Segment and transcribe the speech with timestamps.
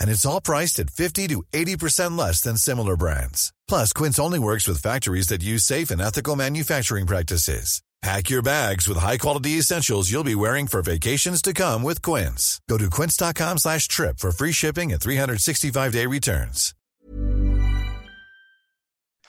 [0.00, 3.52] And it's all priced at 50 to 80% less than similar brands.
[3.68, 7.82] Plus, Quince only works with factories that use safe and ethical manufacturing practices.
[8.02, 12.58] Pack your bags with high-quality essentials you'll be wearing for vacations to come with Quince.
[12.66, 16.74] Go to quince.com slash trip for free shipping and 365-day returns.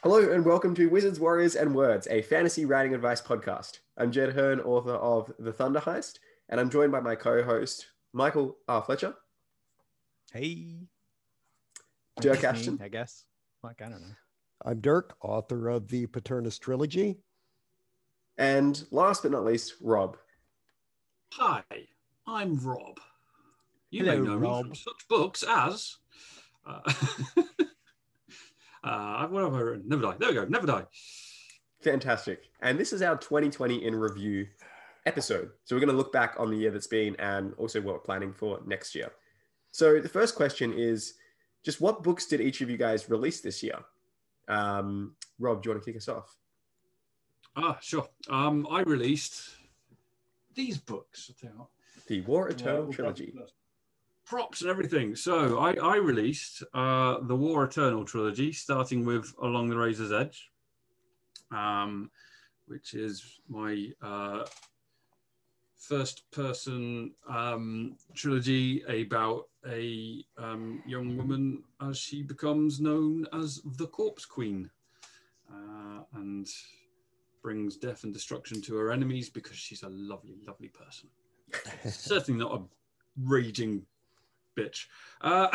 [0.02, 3.80] Hello and welcome to Wizards, Warriors, and Words, a fantasy writing advice podcast.
[3.98, 8.58] I'm Jed Herne, author of The Thunder Heist, and I'm joined by my co-host, Michael
[8.70, 8.82] R.
[8.82, 9.16] Fletcher.
[10.32, 10.88] Hey.
[12.22, 12.80] Dirk That's me, Ashton.
[12.82, 13.26] I guess.
[13.64, 14.16] Like, I don't know.
[14.64, 17.18] I'm Dirk, author of the Paternus trilogy.
[18.38, 20.18] And last but not least, Rob.
[21.34, 21.64] Hi,
[22.26, 23.00] I'm Rob.
[23.90, 24.66] You Hello, may know me Rob.
[24.68, 25.98] from such books as.
[26.66, 26.80] Uh,
[28.84, 29.90] uh, what have I written?
[29.90, 30.16] Never Die.
[30.20, 30.46] There we go.
[30.46, 30.86] Never Die.
[31.82, 32.44] Fantastic.
[32.62, 34.48] And this is our 2020 in review
[35.06, 35.50] episode.
[35.66, 38.00] So we're going to look back on the year that's been and also what we're
[38.00, 39.12] planning for next year.
[39.72, 41.16] So the first question is
[41.64, 43.80] just what books did each of you guys release this year?
[44.48, 46.36] Um, Rob, do you want to kick us off?
[47.56, 48.08] Ah, sure.
[48.30, 49.50] Um, I released
[50.54, 51.30] these books.
[51.30, 51.70] I'll tell you what.
[52.08, 53.34] The War Eternal Uh, trilogy.
[54.26, 55.16] Props and everything.
[55.16, 60.52] So I, I released uh, the War Eternal trilogy, starting with Along the Razor's Edge,
[61.52, 62.10] um,
[62.68, 64.46] which is my uh,
[65.78, 73.88] first person um, trilogy about a um, young woman as she becomes known as the
[73.88, 74.70] Corpse Queen
[75.50, 76.48] uh, and
[77.42, 81.10] brings death and destruction to her enemies because she's a lovely, lovely person.
[81.90, 82.64] Certainly not a
[83.24, 83.86] raging
[84.58, 84.86] bitch.
[85.22, 85.48] Uh,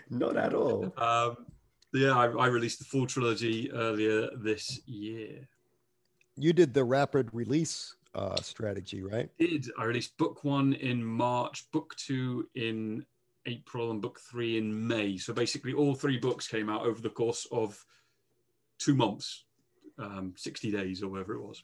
[0.10, 0.92] Not at all.
[0.96, 1.46] um,
[1.92, 5.48] yeah, I, I released the full trilogy earlier this year.
[6.36, 9.28] You did the rapid release uh, strategy, right?
[9.38, 13.04] Did I released book one in March, book two in
[13.46, 15.16] April, and book three in May?
[15.16, 17.82] So basically, all three books came out over the course of
[18.78, 19.44] two months,
[19.98, 21.62] um, sixty days or whatever it was,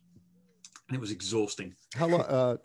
[0.88, 1.74] and it was exhausting.
[1.94, 2.22] How long?
[2.22, 2.56] Uh,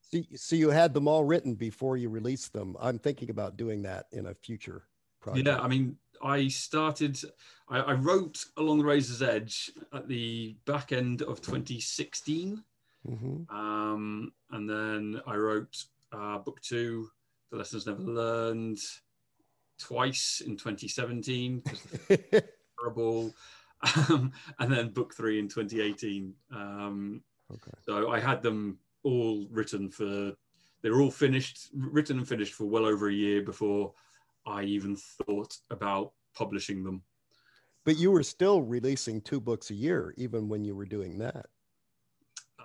[0.00, 2.76] so, so you had them all written before you released them.
[2.80, 4.84] I'm thinking about doing that in a future
[5.20, 5.46] project.
[5.46, 7.18] Yeah, I mean, I started,
[7.68, 12.62] I, I wrote Along the Razor's Edge at the back end of 2016.
[13.04, 13.46] Mhm.
[13.48, 17.10] Um, and then I wrote uh, book two,
[17.50, 18.78] The Lessons Never Learned,
[19.78, 22.00] twice in 2017, 'cause it's
[22.80, 23.36] terrible.
[24.10, 26.36] Um, and then book three in 2018.
[26.52, 27.82] Um, okay.
[27.82, 30.36] so I had them all written for,
[30.82, 33.94] they were all finished, written and finished for well over a year before
[34.46, 37.04] I even thought about publishing them.
[37.84, 41.50] But you were still releasing two books a year, even when you were doing that.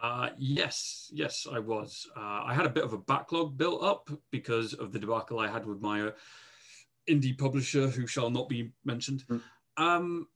[0.01, 2.07] Uh, yes, yes, I was.
[2.15, 5.47] Uh, I had a bit of a backlog built up because of the debacle I
[5.47, 6.11] had with my uh,
[7.09, 9.23] indie publisher, who shall not be mentioned.
[9.29, 9.41] Mm.
[9.77, 10.27] Um,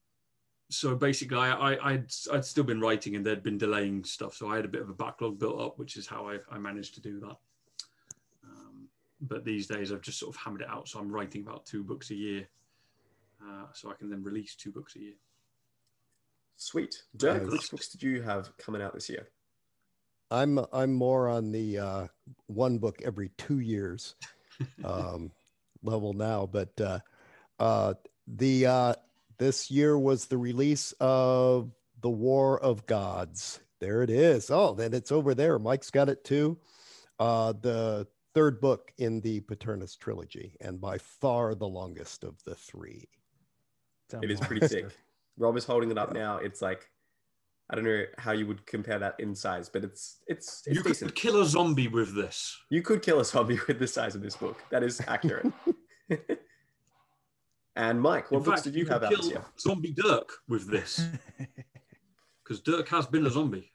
[0.70, 4.36] so basically, I, I, I'd, I'd still been writing and they'd been delaying stuff.
[4.36, 6.58] So I had a bit of a backlog built up, which is how I, I
[6.58, 7.36] managed to do that.
[8.46, 8.88] Um,
[9.20, 10.88] but these days, I've just sort of hammered it out.
[10.88, 12.48] So I'm writing about two books a year.
[13.42, 15.14] Uh, so I can then release two books a year.
[16.56, 17.04] Sweet.
[17.18, 17.52] Dirk, Nice.
[17.52, 19.28] which books did you have coming out this year?
[20.32, 22.08] I'm I'm more on the uh,
[22.48, 24.16] one book every two years
[24.84, 25.32] um,
[25.84, 27.00] level now, but uh,
[27.60, 27.94] uh,
[28.28, 28.94] the uh,
[29.38, 33.60] this year was the release of the War of Gods.
[33.80, 34.50] There it is.
[34.50, 35.60] Oh, then it's over there.
[35.60, 36.58] Mike's got it too.
[37.20, 42.56] Uh, the third book in the Paternus trilogy, and by far the longest of the
[42.56, 43.10] three.
[44.22, 44.86] It is pretty sick.
[45.38, 46.38] Rob is holding it up now.
[46.38, 46.91] It's like
[47.72, 50.84] I don't know how you would compare that in size, but it's it's it's you
[50.84, 51.12] decent.
[51.12, 52.58] could kill a zombie with this.
[52.70, 54.62] You could kill a zombie with the size of this book.
[54.72, 55.48] That is accurate.
[57.76, 59.46] and Mike, what In books fact, did you could have out kill this year?
[59.60, 61.08] Zombie Dirk with this,
[62.44, 63.72] because Dirk has been a zombie.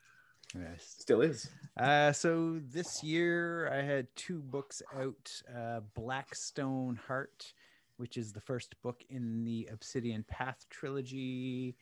[0.54, 0.96] yes.
[0.98, 1.48] Still is.
[1.78, 7.52] Uh, so this year I had two books out uh, Blackstone Heart,
[7.96, 11.76] which is the first book in the Obsidian Path trilogy.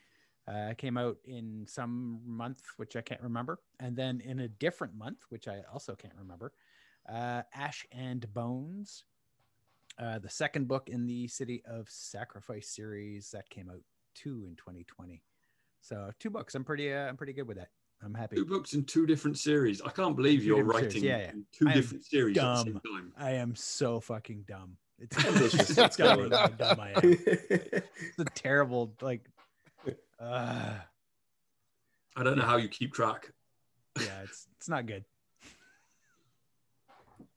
[0.46, 3.60] Uh, came out in some month, which I can't remember.
[3.80, 6.52] And then in a different month, which I also can't remember,
[7.08, 9.04] uh, Ash and Bones,
[9.98, 13.80] uh, the second book in the City of Sacrifice series that came out
[14.14, 15.22] two in 2020.
[15.80, 16.54] So two books.
[16.54, 16.92] I'm pretty.
[16.92, 17.68] Uh, I'm pretty good with that.
[18.02, 18.36] I'm happy.
[18.36, 19.80] Two books in two different series.
[19.82, 21.30] I can't believe Two you're writing yeah, yeah.
[21.52, 23.12] two I different series at the same time.
[23.16, 24.76] I am so fucking dumb.
[24.98, 25.70] It's Ambitious.
[25.78, 27.02] it's dumb dumb I am.
[27.02, 29.22] It's a terrible like.
[30.20, 30.74] Uh,
[32.16, 33.32] I don't know how you keep track.
[34.00, 35.04] yeah, it's it's not good.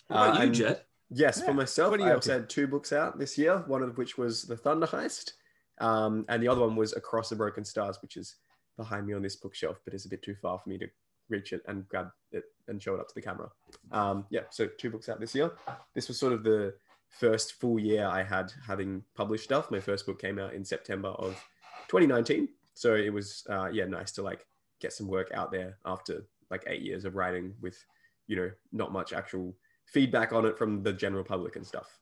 [0.08, 0.84] What about Uh, you, and- Jed?
[1.10, 3.60] Yes, for myself, What are you I also had two books out this year.
[3.60, 5.32] One of which was The Thunder Heist,
[5.80, 8.36] um, and the other one was Across the Broken Stars, which is
[8.76, 10.88] behind me on this bookshelf, but is a bit too far for me to
[11.30, 13.50] reach it and grab it and show it up to the camera.
[13.94, 15.52] Um, yeah, so two books out this year.
[15.94, 16.76] This was sort of the
[17.08, 19.72] first full year I had having published stuff.
[19.72, 21.42] My first book came out in September of
[21.90, 24.46] 2019, so it was uh, yeah nice to like
[24.80, 27.84] get some work out there after like eight years of writing with
[28.28, 29.54] you know not much actual
[29.86, 32.00] feedback on it from the general public and stuff.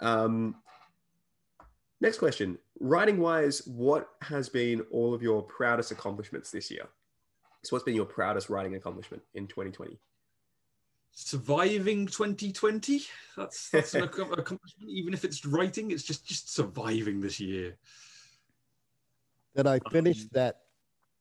[0.00, 0.56] Um,
[2.00, 2.58] next question.
[2.80, 6.88] Writing wise, what has been all of your proudest accomplishments this year?
[7.64, 9.98] So, what's been your proudest writing accomplishment in 2020?
[11.12, 13.02] Surviving 2020.
[13.36, 14.88] That's that's an accomplishment.
[14.88, 17.76] Even if it's writing, it's just just surviving this year.
[19.58, 20.60] That I finished Um, that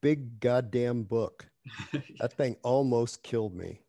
[0.01, 1.49] big goddamn book.
[2.19, 3.81] That thing almost killed me.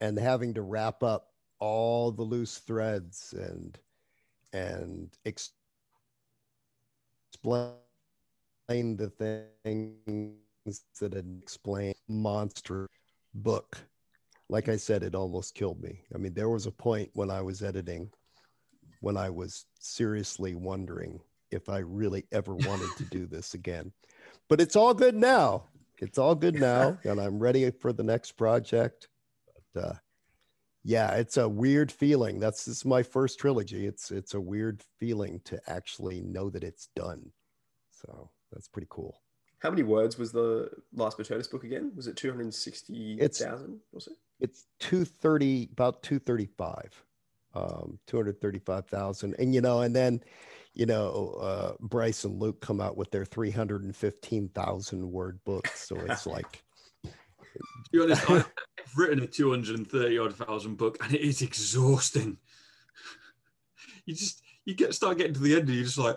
[0.00, 3.76] And having to wrap up all the loose threads and
[4.52, 5.50] and ex-
[7.32, 9.10] explain the
[9.64, 10.36] things
[11.00, 12.88] that had explained monster
[13.34, 13.78] book.
[14.48, 16.04] Like I said, it almost killed me.
[16.14, 18.12] I mean, there was a point when I was editing
[19.00, 21.20] when I was seriously wondering
[21.50, 23.92] if I really ever wanted to do this again.
[24.48, 25.64] But it's all good now.
[25.98, 29.08] It's all good now, and I'm ready for the next project.
[29.74, 29.94] But uh,
[30.84, 32.38] yeah, it's a weird feeling.
[32.38, 33.86] That's this is my first trilogy.
[33.86, 37.30] It's it's a weird feeling to actually know that it's done.
[37.90, 39.20] So that's pretty cool.
[39.58, 41.92] How many words was the last Paternus book again?
[41.96, 44.12] Was it 260,000 or so?
[44.38, 47.04] It's 230, about 235,
[47.54, 49.34] um, 235,000.
[49.38, 50.20] And, you know, and then,
[50.76, 55.88] you know, uh, Bryce and Luke come out with their 315,000 word books.
[55.88, 56.62] So it's like,
[57.02, 57.10] To
[57.90, 58.52] be honest, I've
[58.96, 62.36] written a 230 odd thousand book and it is exhausting.
[64.04, 66.16] You just you get start getting to the end and you're just like,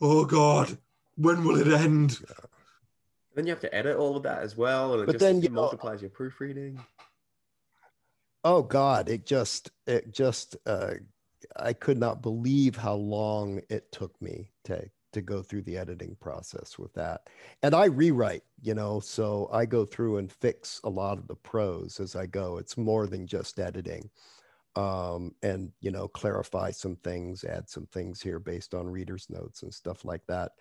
[0.00, 0.78] oh god,
[1.16, 2.18] when will it end?
[3.34, 5.42] Then you have to edit all of that as well, and it But just then,
[5.42, 6.80] you know- multiplies your proofreading.
[8.42, 10.94] oh God, it just, it just, uh,
[11.56, 16.14] I could not believe how long it took me to to go through the editing
[16.20, 17.28] process with that.
[17.62, 21.34] And I rewrite, you know, so I go through and fix a lot of the
[21.34, 22.58] prose as I go.
[22.58, 24.10] It's more than just editing.
[24.76, 29.62] Um, and you know, clarify some things, add some things here based on readers' notes
[29.62, 30.52] and stuff like that.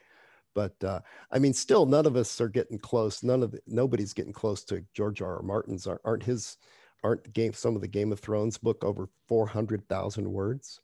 [0.56, 3.22] But uh, I mean, still, none of us are getting close.
[3.22, 5.36] None of the, nobody's getting close to George R.
[5.36, 5.42] R.
[5.44, 5.86] Martin's.
[5.86, 6.58] Aren't, aren't his
[7.04, 10.82] aren't game some of the Game of Thrones book over four hundred thousand words?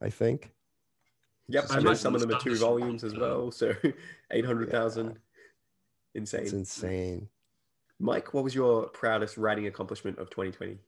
[0.00, 0.52] I think.
[1.48, 3.74] Yep, I I know imagine some of the them are two volumes as well, so
[4.30, 5.18] 800,000.
[6.14, 6.40] Insane.
[6.42, 7.28] It's insane.
[7.98, 10.78] Mike, what was your proudest writing accomplishment of 2020?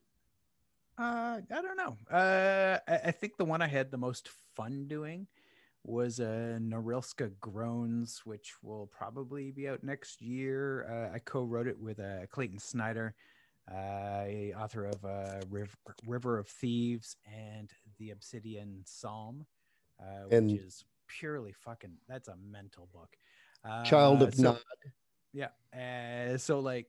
[0.96, 1.96] Uh, I don't know.
[2.10, 5.26] Uh, I, I think the one I had the most fun doing
[5.84, 10.86] was uh, Norylska Groans, which will probably be out next year.
[10.88, 13.18] Uh, I co-wrote it with uh, Clayton Snyder, uh,
[13.72, 19.46] author of uh, Riv- River of Thieves and The Obsidian Psalm,
[20.00, 21.96] uh, which is purely fucking.
[22.08, 23.16] That's a mental book.
[23.64, 24.58] Uh, Child of so- Nod.
[25.32, 25.48] yeah.
[25.74, 26.86] Uh, so like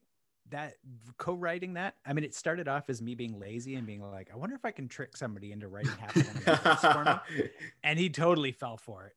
[0.49, 0.75] that
[1.17, 4.35] co-writing that, I mean, it started off as me being lazy and being like, I
[4.35, 7.21] wonder if I can trick somebody into writing half of one of my books for.
[7.83, 9.15] And he totally fell for it.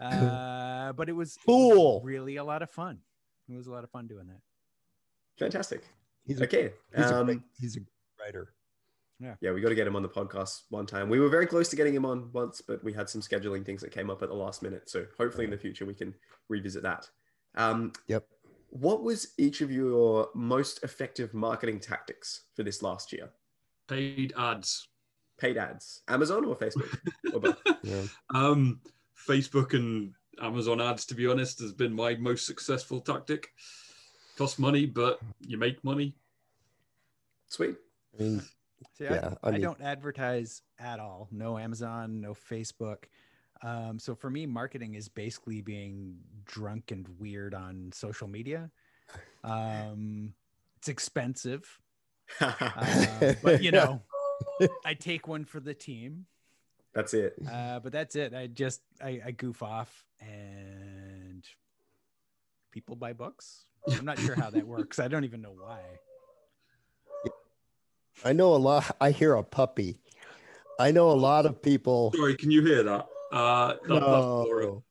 [0.00, 2.98] Uh, but it was, it was really a lot of fun.
[3.48, 4.40] It was a lot of fun doing that.
[5.38, 5.82] Fantastic.
[6.24, 6.72] He's a, Okay.
[6.96, 7.88] he's, a um, great, he's a great
[8.20, 8.54] writer.
[9.40, 11.08] yeah, we got to get him on the podcast one time.
[11.08, 13.80] We were very close to getting him on once, but we had some scheduling things
[13.82, 14.88] that came up at the last minute.
[14.88, 16.14] So hopefully in the future we can
[16.48, 17.08] revisit that.
[17.56, 18.24] Um, Yep.
[18.70, 23.30] what was each of your most effective marketing tactics for this last year?
[23.88, 24.88] Paid ads.
[25.38, 26.98] Paid ads, Amazon or Facebook?
[27.32, 27.60] or both?
[27.82, 28.02] Yeah.
[28.32, 28.80] Um,
[29.28, 33.48] Facebook and Amazon ads, to be honest, has been my most successful tactic.
[34.36, 36.14] Cost money, but you make money.
[37.48, 37.76] Sweet.
[38.18, 38.42] I mean,
[38.96, 41.28] See, Yeah, I, I I don't advertise at all.
[41.30, 43.04] No Amazon, no Facebook.
[43.62, 48.70] Um, so for me, marketing is basically being drunk and weird on social media.
[49.44, 50.34] Um,
[50.78, 51.78] it's expensive,
[52.40, 54.02] uh, but you know,
[54.84, 56.26] I take one for the team.
[56.92, 57.34] That's it.
[57.50, 58.34] Uh, but that's it.
[58.34, 61.44] I just I, I goof off and
[62.70, 63.64] people buy books.
[63.90, 64.98] I'm not sure how that works.
[64.98, 65.80] I don't even know why.
[68.24, 68.96] I know a lot.
[69.00, 69.98] I hear a puppy.
[70.78, 72.12] I know a lot of people.
[72.16, 73.06] Sorry, can you hear that?
[73.32, 74.64] Uh, that- that's Laura.
[74.66, 74.84] No.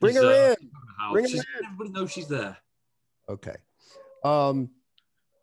[0.00, 0.52] Bring her uh, in.
[0.52, 0.66] at the
[0.98, 1.12] house.
[1.12, 1.64] Bring her She's- in.
[1.66, 2.56] Everybody knows she's there.
[3.28, 3.54] Okay.
[4.24, 4.70] Um,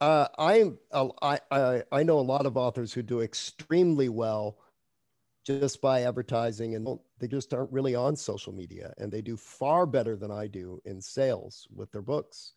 [0.01, 4.57] uh, I'm uh, I, I I know a lot of authors who do extremely well
[5.43, 9.85] just by advertising, and they just aren't really on social media, and they do far
[9.85, 12.53] better than I do in sales with their books.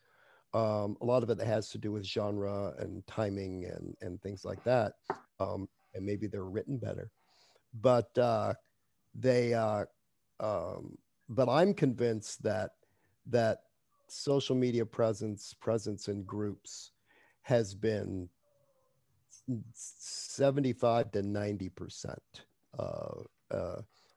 [0.54, 4.44] Um, a lot of it has to do with genre and timing and and things
[4.44, 4.92] like that,
[5.40, 7.10] um, and maybe they're written better,
[7.80, 8.54] but uh,
[9.14, 9.54] they.
[9.54, 9.84] Uh,
[10.38, 12.72] um, but I'm convinced that
[13.26, 13.62] that
[14.08, 16.92] social media presence presence in groups
[17.42, 18.28] has been
[19.74, 22.45] 75 to 90 percent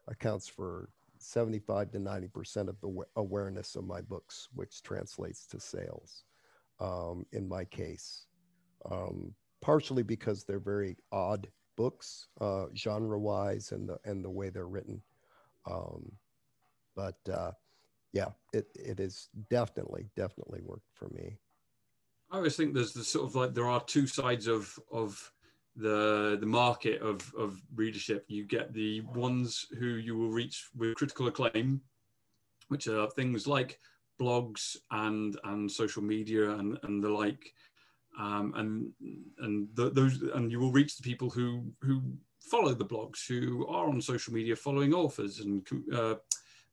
[0.07, 0.89] accounts for
[1.19, 6.23] 75 to 90 percent of the awareness of my books which translates to sales
[6.79, 8.25] um, in my case
[8.89, 14.49] um, partially because they're very odd books uh, genre wise and the and the way
[14.49, 15.01] they're written
[15.69, 16.11] um,
[16.95, 17.51] but uh,
[18.13, 21.37] yeah, it, it is definitely, definitely worked for me.
[22.31, 25.31] I always think there's the sort of like there are two sides of of
[25.75, 28.25] the the market of of readership.
[28.27, 31.81] You get the ones who you will reach with critical acclaim,
[32.67, 33.79] which are things like
[34.19, 37.53] blogs and and social media and and the like,
[38.19, 38.91] um, and
[39.39, 42.01] and th- those and you will reach the people who who
[42.39, 46.15] follow the blogs, who are on social media following authors and uh,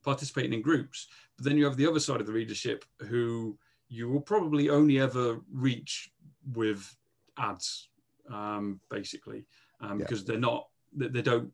[0.02, 1.08] participating in groups.
[1.36, 4.98] But then you have the other side of the readership who you will probably only
[4.98, 6.10] ever reach
[6.54, 6.96] with
[7.38, 7.88] ads,
[8.30, 9.46] um, basically,
[9.80, 10.06] um, Yeah.
[10.06, 11.52] because they're not they, they don't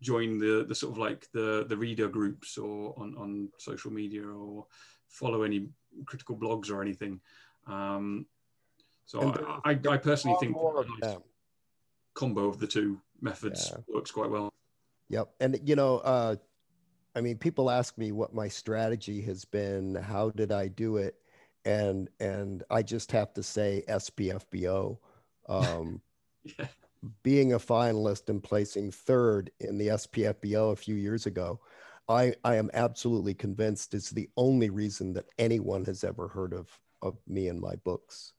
[0.00, 4.26] join the the sort of like the the reader groups or on on social media
[4.26, 4.66] or
[5.08, 5.68] follow any
[6.06, 7.20] critical blogs or anything.
[7.66, 8.26] Um,
[9.04, 9.32] so
[9.64, 11.16] I, I, I personally think More that of a nice
[12.14, 13.94] combo of the two methods Yeah.
[13.94, 14.50] works quite well.
[15.08, 15.30] Yep.
[15.40, 16.36] And, you know, uh,
[17.16, 19.96] I mean, people ask me what my strategy has been.
[19.96, 21.16] How did I do it?
[21.64, 24.98] And, and I just have to say SPFBO.
[25.50, 26.00] Um,
[26.58, 26.68] Yeah.
[27.22, 31.60] being a finalist and placing third in the SPFBO a few years ago,
[32.08, 36.70] I, I am absolutely convinced is the only reason that anyone has ever heard of,
[37.02, 38.32] of me and my books.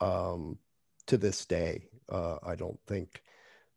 [0.00, 0.58] Um,
[1.06, 3.22] to this day, uh, I don't think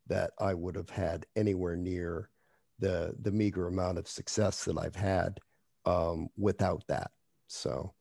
[0.07, 2.29] that I would have had anywhere near
[2.79, 5.39] the the meager amount of success that I've had
[5.85, 7.11] um, without that.
[7.47, 7.93] So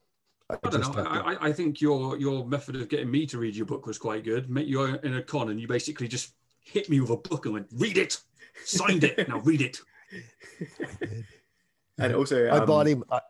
[0.50, 1.02] I, I don't know.
[1.04, 3.98] I, I- I think your your method of getting me to read your book was
[3.98, 4.48] quite good.
[4.66, 7.68] You're in a con, and you basically just hit me with a book and went,
[7.76, 8.18] "Read it,
[8.64, 9.78] signed it, now read it."
[10.80, 11.24] I did.
[11.98, 13.04] And also, I um, bought him.
[13.10, 13.20] I,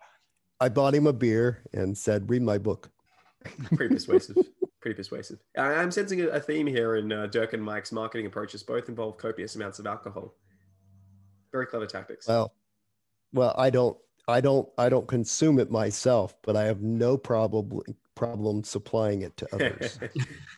[0.61, 2.91] I bought him a beer and said, "Read my book."
[3.75, 4.37] pretty persuasive.
[4.81, 5.39] pretty persuasive.
[5.57, 8.62] I- I'm sensing a, a theme here in uh, Dirk and Mike's marketing approaches.
[8.62, 10.35] Both involve copious amounts of alcohol.
[11.53, 12.29] Very clever tactics.
[12.29, 12.53] Well,
[13.33, 13.97] well, I don't,
[14.31, 17.83] I don't, I don't consume it myself, but I have no problem
[18.15, 19.99] problem supplying it to others.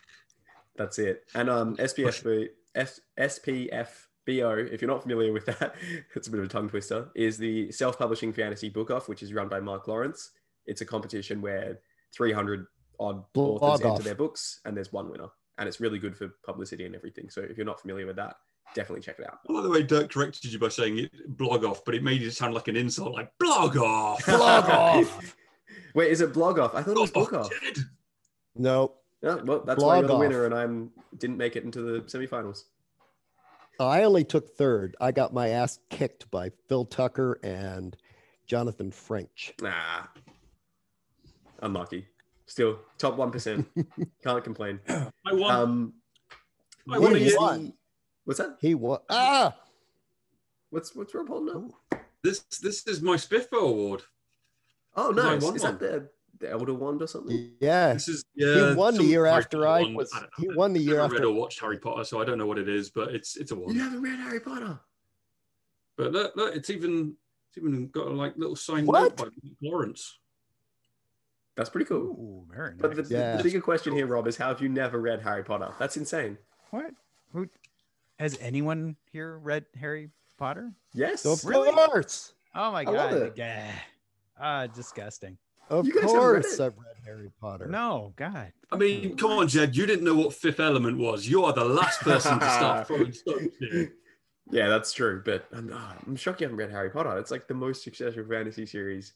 [0.75, 1.23] That's it.
[1.33, 5.75] And um, SPFB, S, SPFBO, if you're not familiar with that,
[6.15, 9.23] it's a bit of a tongue twister, is the self publishing fantasy book off, which
[9.23, 10.31] is run by Mark Lawrence.
[10.65, 11.79] It's a competition where
[12.13, 12.67] 300
[12.99, 15.27] odd Blog authors enter their books, and there's one winner.
[15.57, 17.29] And it's really good for publicity and everything.
[17.29, 18.35] So if you're not familiar with that,
[18.73, 19.39] definitely check it out.
[19.47, 22.31] By the way, Dirk corrected you by saying it blog off, but it made it
[22.33, 24.25] sound like an insult, like blog off.
[24.25, 25.35] Blog off.
[25.95, 26.73] Wait, is it blog off?
[26.75, 27.49] I thought it was book off.
[27.51, 27.83] Jed.
[28.55, 30.19] No, No, well, that's why you're Blog the off.
[30.19, 32.63] winner, and I'm didn't make it into the semifinals.
[33.79, 34.95] I only took third.
[35.01, 37.95] I got my ass kicked by Phil Tucker and
[38.45, 39.53] Jonathan French.
[39.61, 40.03] Nah,
[41.61, 42.07] unlucky.
[42.45, 43.67] Still top one percent.
[44.23, 44.79] Can't complain.
[44.87, 45.55] I won.
[45.55, 45.93] Um,
[46.91, 47.73] I what won
[48.27, 48.39] do you again.
[48.39, 48.39] want?
[48.39, 48.57] what's that?
[48.59, 48.99] He won.
[49.09, 49.55] Ah,
[50.69, 52.01] What's what's Rob holding up?
[52.23, 54.01] This this is my Spiffo award.
[54.95, 55.23] Oh, no!
[55.35, 55.43] nice.
[55.43, 55.77] Is one.
[55.77, 57.51] that the the Elder Wand or something.
[57.59, 58.69] Yeah, This is yeah.
[58.69, 59.93] he won the year after I one.
[59.93, 60.09] was.
[60.11, 60.27] don't know.
[60.37, 62.47] He won the I've year never read or watched Harry Potter, so I don't know
[62.47, 63.75] what it is, but it's it's a You one.
[63.75, 64.79] haven't read Harry Potter.
[65.95, 67.15] But look, look, it's even
[67.49, 69.19] it's even got a like little signed What?
[69.19, 70.17] note by Lawrence.
[71.55, 71.97] That's pretty cool.
[72.01, 73.03] Ooh, very But the.
[73.13, 73.37] Yeah.
[73.37, 75.71] the bigger question here, Rob, is how have you never read Harry Potter?
[75.77, 76.39] That's insane.
[76.71, 76.91] What?
[77.31, 77.47] Who?
[78.19, 80.71] Has anyone here read Harry Potter?
[80.93, 81.25] Yes.
[81.25, 81.71] Of Really?
[81.71, 83.13] course, Oh my I love god!
[83.21, 83.33] it.
[83.35, 83.71] Yeah.
[84.39, 85.37] Ah, disgusting.
[85.69, 86.59] of You guys read course.
[86.59, 87.67] I've read Harry Potter.
[87.67, 88.51] No, God.
[88.71, 91.27] I mean, come on, Jed, you didn't know what Fifth Element was.
[91.27, 93.93] You are the last person to start throwing stones here.
[94.51, 95.21] Yeah, that's true.
[95.25, 97.17] But I'm, ah, I'm shocked you haven't read Harry Potter.
[97.17, 99.13] It's like the most successful fantasy series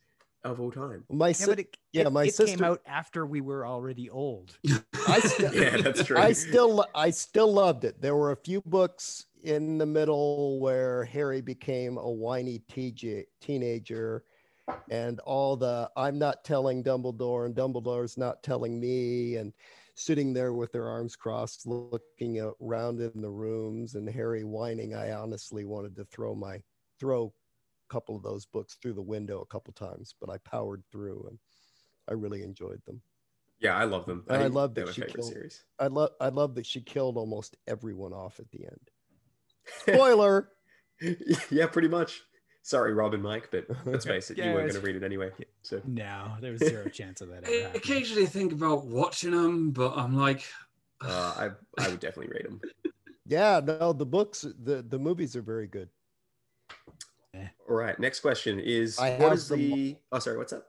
[0.51, 1.03] of all time.
[1.09, 3.65] My Yeah, si- but it, yeah, it, my it sister- came out after we were
[3.65, 4.57] already old.
[5.07, 6.17] I still, Yeah, that's true.
[6.17, 8.01] I still, I still loved it.
[8.01, 14.23] There were a few books in the middle where Harry became a whiny TJ, teenager,
[14.89, 19.53] and all the "I'm not telling Dumbledore" and Dumbledore's not telling me, and
[19.95, 24.93] sitting there with their arms crossed, looking around in the rooms, and Harry whining.
[24.93, 26.61] I honestly wanted to throw my
[26.99, 27.31] throw a
[27.89, 31.39] couple of those books through the window a couple times, but I powered through, and
[32.09, 33.01] I really enjoyed them.
[33.59, 34.23] Yeah, I love them.
[34.27, 35.63] And I think love that she killed- series.
[35.79, 38.89] I love I love that she killed almost everyone off at the end.
[39.81, 40.49] Spoiler.
[41.51, 42.21] yeah, pretty much.
[42.63, 45.31] Sorry, Rob and Mike, but let's face it, you weren't going to read it anyway.
[45.61, 47.75] So No, there was zero chance of that I happening.
[47.75, 50.43] occasionally think about watching them, but I'm like,
[51.01, 52.61] uh, I I would definitely read them.
[53.25, 55.89] yeah, no, the books, the the movies are very good.
[57.69, 60.63] All right, next question is I what have is the Oh, sorry, what's that?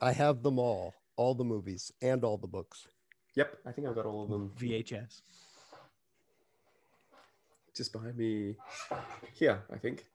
[0.00, 2.88] I have them all, all the movies and all the books.
[3.34, 5.22] Yep, I think I've got all of them VHS.
[7.74, 8.56] just behind me
[9.32, 10.06] here, I think.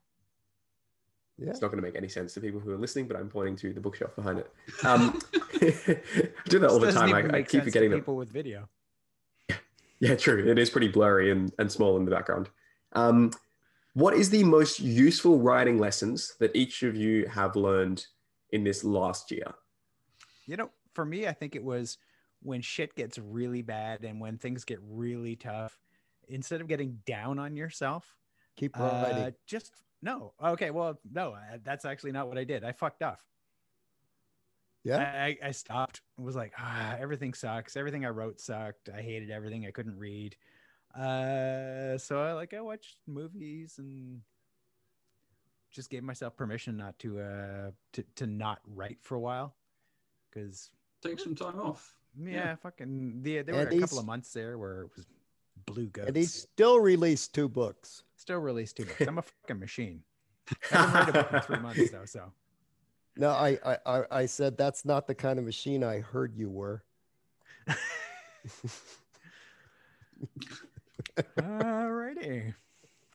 [1.40, 1.50] Yeah.
[1.52, 3.56] It's not going to make any sense to people who are listening, but I'm pointing
[3.58, 4.52] to the bookshelf behind it.
[4.84, 5.20] Um,
[5.62, 6.00] I
[6.50, 7.14] do that all the time.
[7.14, 8.00] I, I keep sense to forgetting them.
[8.00, 8.68] people with video.
[10.00, 10.48] Yeah, true.
[10.48, 12.50] It is pretty blurry and, and small in the background.
[12.94, 13.32] Um,
[13.98, 18.06] what is the most useful writing lessons that each of you have learned
[18.52, 19.52] in this last year?
[20.46, 21.98] You know, for me, I think it was
[22.44, 25.80] when shit gets really bad and when things get really tough,
[26.28, 28.16] instead of getting down on yourself,
[28.56, 29.34] Keep uh, writing.
[29.48, 29.72] just
[30.04, 30.34] no.
[30.44, 32.64] Okay, well, no, that's actually not what I did.
[32.64, 33.26] I fucked off.
[34.84, 34.98] yeah.
[34.98, 36.02] I, I I stopped.
[36.20, 37.76] It was like, ah, everything sucks.
[37.76, 38.90] Everything I wrote sucked.
[38.96, 39.66] I hated everything.
[39.66, 40.36] I couldn't read.
[40.98, 44.22] Uh, so I like I watched movies and
[45.70, 49.56] just gave myself permission not to uh to to not write for a while,
[50.30, 50.72] because
[51.04, 51.96] take some time off.
[52.20, 55.06] yeah, fucking the there were And a couple of months there where it was
[55.68, 56.08] blue goats.
[56.08, 58.04] And he still released two books.
[58.16, 59.02] still released two books.
[59.02, 60.02] I'm a fucking machine.
[60.72, 62.32] I didn't write a book in three months though, so
[63.18, 66.50] No, I, I, I, I said that's not the kind of machine I heard you
[66.50, 66.84] were.
[71.38, 72.54] alrighty.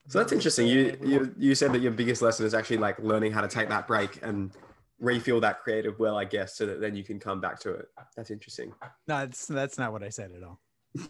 [0.08, 0.66] So that's interesting.
[0.66, 3.68] You, you you said that your biggest lesson is actually like learning how to take
[3.68, 4.50] that break and
[4.98, 7.86] refuel that creative well, I guess, so that then you can come back to it.
[8.16, 8.72] That's interesting,
[9.08, 10.60] No, that's that's not what I said at all.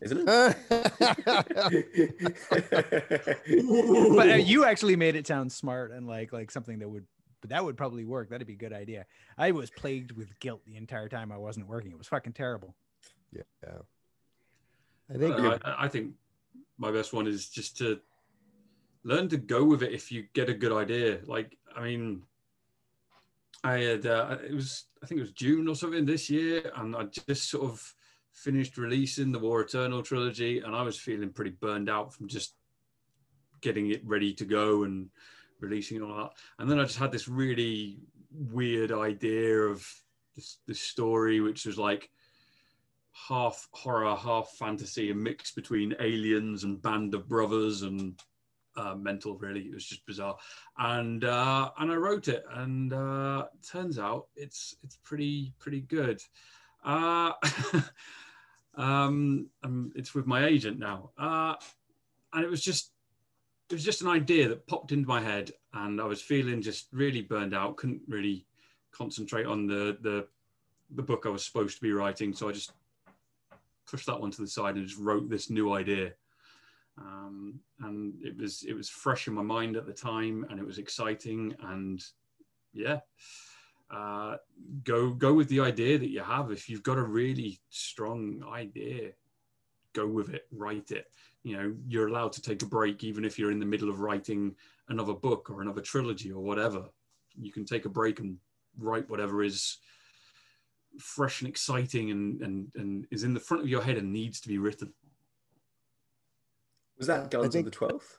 [0.03, 0.57] isn't it?
[4.17, 7.05] but uh, you actually made it sound smart and like like something that would
[7.41, 9.05] but that would probably work that'd be a good idea
[9.39, 12.75] i was plagued with guilt the entire time i wasn't working it was fucking terrible
[13.33, 13.43] Yeah.
[15.13, 16.13] I think Uh, I, I think
[16.83, 18.01] my best one is just to
[19.05, 21.21] learn to go with it if you get a good idea.
[21.27, 22.23] Like, I mean,
[23.63, 26.97] I had uh, it was I think it was June or something this year, and
[26.97, 27.95] I just sort of
[28.33, 32.57] finished releasing the War Eternal trilogy, and I was feeling pretty burned out from just
[33.61, 35.09] getting it ready to go and
[35.61, 36.33] releasing all that.
[36.59, 38.01] And then I just had this really
[38.33, 39.87] weird idea of
[40.35, 42.11] this this story, which was like
[43.13, 48.21] half horror, half fantasy, a mix between aliens and Band of Brothers and
[48.77, 49.37] uh, mental.
[49.37, 50.37] Really, it was just bizarre.
[50.79, 56.21] And uh, and I wrote it, and uh, turns out it's it's pretty pretty good.
[56.85, 57.33] Uh,
[58.77, 61.55] um, um, it's with my agent now, uh,
[62.33, 62.93] and it was just
[63.71, 66.89] it was just an idea that popped into my head, and I was feeling just
[66.93, 67.77] really burned out.
[67.77, 68.47] Couldn't really
[68.91, 70.27] concentrate on the the
[70.95, 72.73] the book I was supposed to be writing, so I just
[73.93, 76.13] pushed that one to the side and just wrote this new idea.
[76.99, 80.67] Um, and it was it was fresh in my mind at the time, and it
[80.67, 81.55] was exciting.
[81.63, 82.03] And
[82.73, 83.01] yeah,
[83.91, 84.37] uh,
[84.83, 86.51] go go with the idea that you have.
[86.51, 89.11] If you've got a really strong idea,
[89.93, 90.47] go with it.
[90.51, 91.07] Write it.
[91.43, 94.01] You know, you're allowed to take a break even if you're in the middle of
[94.01, 94.55] writing
[94.89, 96.85] another book or another trilogy or whatever.
[97.39, 98.37] You can take a break and
[98.79, 99.79] write whatever is
[100.99, 104.41] fresh and exciting and, and, and is in the front of your head and needs
[104.41, 104.93] to be written.
[106.99, 108.19] Was that Guns think- of the Twelfth?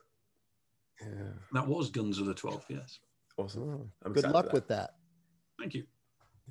[1.02, 1.32] Yeah.
[1.54, 3.00] That was Guns of the 12th, yes.
[3.38, 3.92] Awesome.
[4.06, 4.54] I'm good luck that.
[4.54, 4.92] with that.
[5.60, 5.84] Thank you.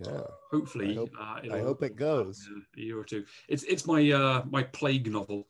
[0.05, 0.23] Yeah.
[0.51, 2.47] Hopefully, I hope- uh, I hope it goes.
[2.49, 3.25] in a year or two.
[3.49, 5.47] It's it's my uh, my plague novel,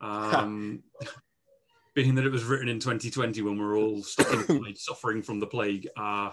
[0.00, 0.82] um,
[1.94, 5.46] being that it was written in 2020 when we're all stuck inside suffering from the
[5.46, 5.88] plague.
[5.96, 6.30] Uh,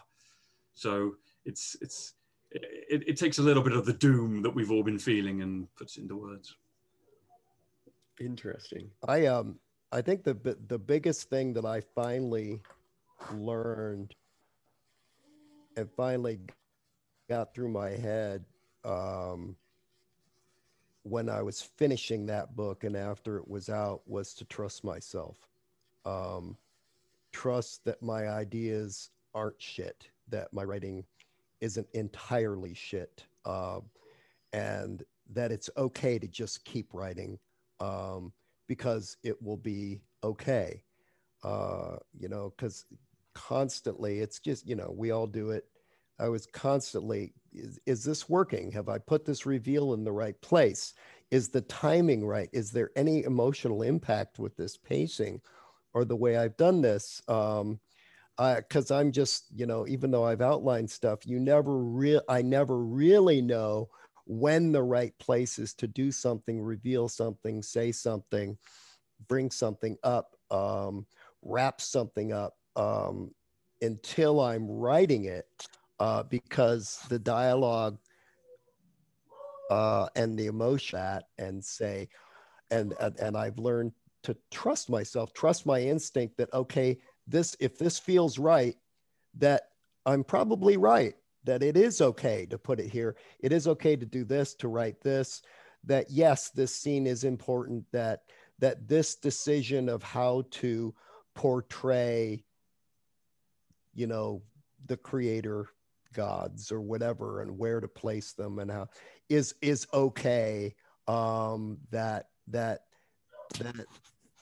[0.75, 1.13] so
[1.45, 2.13] it's it's
[2.53, 5.73] it, it takes a little bit of the doom that we've all been feeling and
[5.75, 6.55] puts it into words.
[8.19, 8.89] Interesting.
[9.07, 9.59] I um
[9.91, 12.61] I think the the biggest thing that I finally
[13.33, 14.15] learned
[15.75, 16.39] and finally
[17.29, 18.45] got through my head
[18.85, 19.55] um
[21.03, 25.37] when I was finishing that book and after it was out was to trust myself.
[26.05, 26.57] Um
[27.31, 31.03] trust that my ideas aren't shit, that my writing
[31.63, 33.25] isn't entirely shit.
[33.45, 33.83] Um
[34.51, 37.39] and that it's okay to just keep writing.
[37.79, 38.33] Um
[38.67, 40.83] because it will be okay.
[41.43, 42.85] Uh, you know, because
[43.33, 45.65] constantly it's just, you know, we all do it.
[46.19, 48.71] I was constantly, is, is this working?
[48.71, 50.93] Have I put this reveal in the right place?
[51.31, 52.49] Is the timing right?
[52.53, 55.41] Is there any emotional impact with this pacing
[55.93, 57.21] or the way I've done this?
[57.27, 57.79] Um,
[58.37, 62.77] because I'm just, you know, even though I've outlined stuff, you never real, I never
[62.77, 63.89] really know
[64.25, 68.57] when the right place is to do something, reveal something, say something,
[69.27, 71.05] bring something up, um,
[71.41, 73.31] wrap something up um,
[73.81, 75.45] until I'm writing it,
[75.99, 77.97] uh, because the dialogue
[79.69, 82.09] uh, and the emotion that and say,
[82.71, 83.91] and and I've learned
[84.23, 88.75] to trust myself, trust my instinct that okay, this if this feels right,
[89.37, 89.69] that
[90.05, 93.15] I'm probably right that it is okay to put it here.
[93.39, 95.41] It is okay to do this, to write this,
[95.83, 98.23] that yes, this scene is important, that
[98.59, 100.93] that this decision of how to
[101.35, 102.45] portray,
[103.93, 104.41] you know,
[104.85, 105.67] the creator
[106.13, 108.87] gods or whatever and where to place them and how
[109.29, 110.75] is is okay.
[111.07, 112.81] Um that that
[113.59, 113.85] that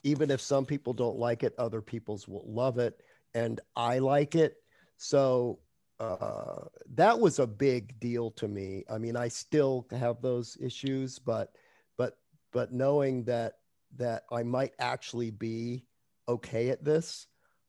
[0.04, 3.02] even if some people don't like it, other people's will love it.
[3.34, 4.58] And I like it.
[4.98, 5.60] So
[6.00, 8.84] uh, that was a big deal to me.
[8.90, 11.54] I mean, I still have those issues, but
[11.98, 12.18] but
[12.52, 13.54] but knowing that
[13.98, 15.86] that I might actually be
[16.28, 17.28] okay at this,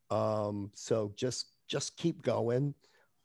[0.09, 2.73] um, so just just keep going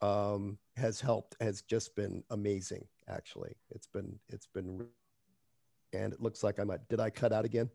[0.02, 1.36] um, has helped.
[1.40, 2.86] Has just been amazing.
[3.08, 4.86] Actually, it's been it's been,
[5.92, 6.86] and it looks like I might.
[6.88, 7.70] Did I cut out again?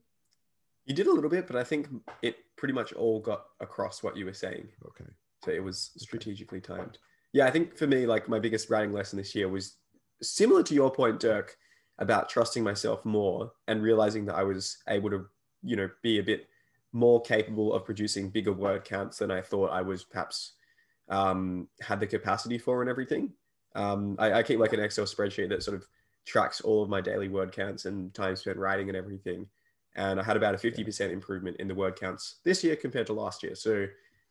[0.86, 1.88] You did a little bit, but I think
[2.22, 4.68] it pretty much all got across what you were saying.
[4.88, 5.10] Okay.
[5.44, 6.98] So it was strategically timed.
[7.32, 9.78] Yeah, I think for me, like my biggest writing lesson this year was
[10.22, 11.58] similar to your point, Dirk,
[12.00, 15.26] about trusting myself more and realizing that I was able to,
[15.64, 16.48] you know, be a bit
[16.92, 20.54] more capable of producing bigger word counts than I thought I was perhaps
[21.10, 23.32] um, had the capacity for and everything.
[23.76, 25.88] Um, I, I keep like an Excel spreadsheet that sort of
[26.26, 29.48] tracks all of my daily word counts and time spent writing and everything.
[29.96, 33.14] And I had about a 50% improvement in the word counts this year compared to
[33.14, 33.56] last year.
[33.56, 33.88] So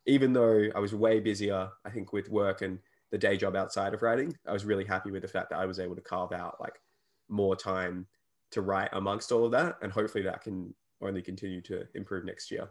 [0.07, 2.79] even though I was way busier, I think with work and
[3.11, 5.67] the day job outside of writing, I was really happy with the fact that I
[5.67, 6.81] was able to carve out like
[7.29, 8.07] more time
[8.51, 9.77] to write amongst all of that.
[9.83, 12.69] And hopefully that can only continue to improve next year.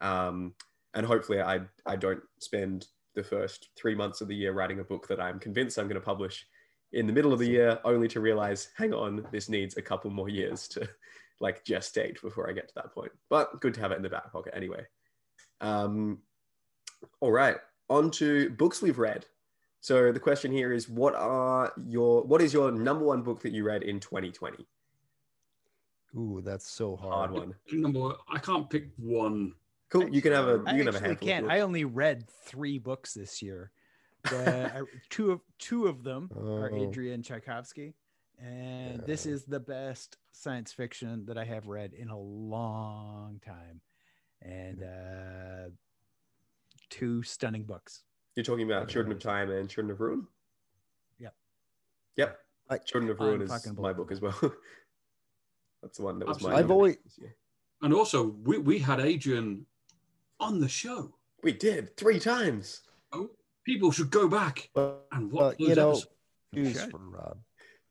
[0.00, 0.54] Um,
[0.94, 4.84] and hopefully I, I don't spend the first three months of the year writing a
[4.84, 6.46] book that I'm convinced I'm going to publish
[6.92, 10.10] in the middle of the year, only to realize, hang on, this needs a couple
[10.10, 10.88] more years to
[11.42, 13.12] like gestate before I get to that point.
[13.28, 14.86] But good to have it in the back pocket anyway.
[15.60, 16.18] Um,
[17.20, 17.56] all right,
[17.90, 19.26] on to books we've read.
[19.80, 23.52] So the question here is, what are your what is your number one book that
[23.52, 24.64] you read in 2020?
[26.16, 27.30] Ooh, that's so hard.
[27.30, 27.54] Hard one.
[27.72, 29.54] Number one, I can't pick one.
[29.88, 30.08] Cool.
[30.10, 31.28] You can have a you I can have a actually handful.
[31.28, 31.50] can't.
[31.50, 33.72] I only read three books this year.
[34.24, 36.76] The, I, two of two of them are Oh.
[36.88, 37.94] Adrian Tchaikovsky,
[38.42, 43.80] and this is the best science fiction that I have read in a long time,
[44.40, 45.70] and uh,
[46.90, 48.02] two stunning books.
[48.34, 50.26] You're talking about Children of Time and Children of Ruin.
[51.18, 51.34] Yep.
[52.16, 52.38] Yep.
[52.70, 54.38] I- Children of Ruin is Unfucking my book as well.
[55.82, 56.50] That's the one that was my.
[56.50, 56.62] Absolutely.
[56.64, 56.96] I've always.
[57.82, 59.66] And also, we, we had Adrian
[60.38, 61.14] on the show.
[61.42, 62.82] We did three times.
[63.12, 63.30] Oh,
[63.64, 66.06] people should go back and uh, watch you know, episodes.
[66.54, 66.90] choose Should.
[66.92, 67.38] for Rob.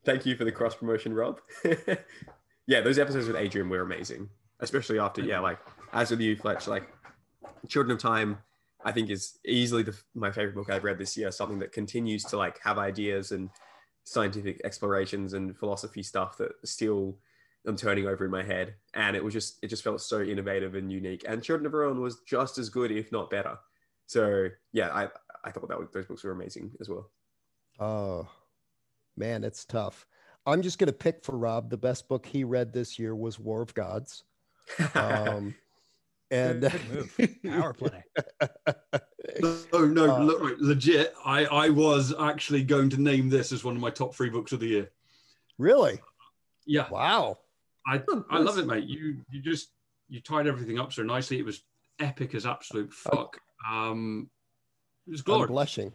[0.04, 1.42] Thank you for the cross promotion, Rob.
[2.68, 5.60] yeah, those episodes with Adrian were amazing, especially after yeah, like
[5.94, 6.68] as with you, Fletch.
[6.68, 6.90] Like
[7.68, 8.40] Children of Time,
[8.84, 11.32] I think is easily the, my favorite book I've read this year.
[11.32, 13.50] Something that continues to like have ideas and
[14.04, 17.20] scientific explorations and philosophy stuff that still
[17.68, 18.74] I'm turning over in my head.
[18.96, 21.26] And it was just it just felt so innovative and unique.
[21.28, 23.58] And Children of Ruin was just as good, if not better.
[24.08, 25.10] So yeah, I
[25.44, 27.12] I thought that was, those books were amazing as well.
[27.80, 28.28] Oh
[29.22, 30.06] man, it's tough.
[30.48, 31.70] I'm just gonna pick for Rob.
[31.70, 34.24] The best book he read this year was War of Gods.
[34.96, 35.54] Um,
[36.32, 37.38] and Good move.
[37.46, 38.04] Power play.
[39.40, 41.14] No, no, Uh, look, right, legit.
[41.24, 44.52] I, I was actually going to name this as one of my top three books
[44.52, 44.92] of the year.
[45.58, 46.00] really?
[46.66, 47.38] Yeah, Wow.
[47.88, 48.84] I Oh, I love it, mate.
[48.84, 49.70] You you just
[50.10, 51.40] you tied everything up so nicely.
[51.40, 51.64] It was
[52.00, 53.40] epic as absolute fuck.
[53.72, 54.30] Um,
[55.08, 55.94] it was I'm blushing.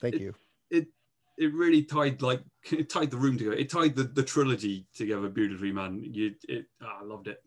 [0.00, 0.34] Thank It- you.
[1.38, 3.56] It really tied like it tied the room together.
[3.56, 6.02] It tied the, the trilogy together beautifully, man.
[6.02, 7.40] You it ah, I loved it.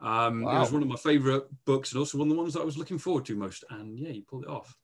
[0.00, 2.60] Um, It was one of my favorite books and also one of the ones that
[2.60, 3.64] I was looking forward to most.
[3.70, 4.76] And yeah, you pulled it off.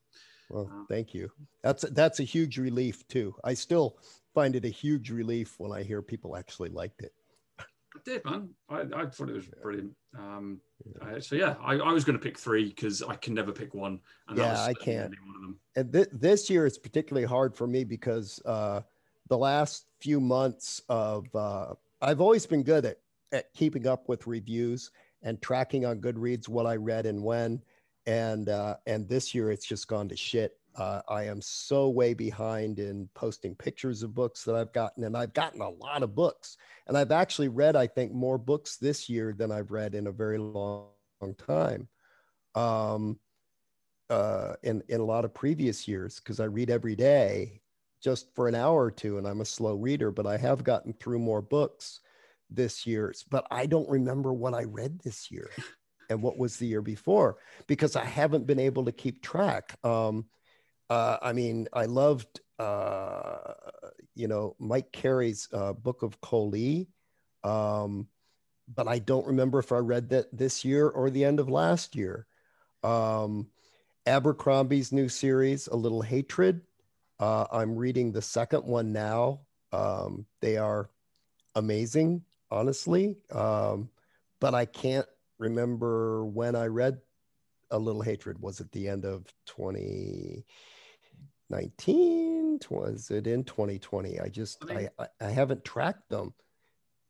[0.49, 0.85] Well, Wow.
[0.89, 1.31] thank you.
[1.63, 3.35] That's that's a huge relief too.
[3.43, 3.97] I still
[4.33, 7.13] find it a huge relief when I hear people actually liked it.
[8.05, 8.49] Did, man.
[8.69, 9.91] I, I thought it was brilliant.
[10.17, 10.61] Um,
[11.01, 13.73] uh, so yeah, I, I was going to pick three because I can never pick
[13.73, 13.99] one.
[14.27, 15.11] And Yeah, was I can't.
[15.11, 15.59] gonna One of them.
[15.75, 18.81] And th- this year it's particularly hard for me because uh,
[19.27, 22.97] the last few months of uh, I've always been good at
[23.31, 24.91] at keeping up with reviews
[25.23, 27.61] and tracking on Goodreads what I read and when.
[28.05, 30.57] And uh, and this year it's just gone to shit.
[30.75, 35.15] Uh, I am so way behind in posting pictures of books that I've gotten, and
[35.15, 36.57] I've gotten a lot of books.
[36.87, 40.11] And I've actually read, I think, more books this year than I've read in a
[40.11, 40.87] very long,
[41.21, 41.87] long time.
[42.55, 43.19] Um,
[44.09, 47.61] uh, in in a lot of previous years because I read every day
[48.03, 50.11] just for an hour or two, and I'm a slow reader.
[50.11, 52.01] But I have gotten through more books
[52.49, 53.13] this year.
[53.29, 55.49] But I don't remember what I read this year
[56.09, 59.77] and what was the year before because I haven't been able to keep track.
[59.83, 60.25] Um,
[60.89, 63.53] uh, I mean, I loved uh,
[64.15, 66.87] you know Mike Carey's uh, Book of Koli.
[67.43, 68.07] Um,
[68.73, 71.95] but I don't remember if I read that this year or the end of last
[71.95, 72.25] year.
[72.83, 73.47] Um,
[74.05, 76.61] Abercrombie's new series, A Little Hatred.
[77.19, 79.41] Uh, I'm reading the second one now.
[79.71, 80.89] Um, they are
[81.55, 83.17] amazing, honestly.
[83.31, 83.89] Um,
[84.39, 85.07] but I can't
[85.39, 86.99] remember when I read
[87.71, 88.41] A Little Hatred.
[88.41, 89.25] Was it the end of
[91.49, 92.59] 2019?
[92.69, 94.19] Was it in 2020?
[94.19, 96.33] I just, I mean- I, I, I haven't tracked them.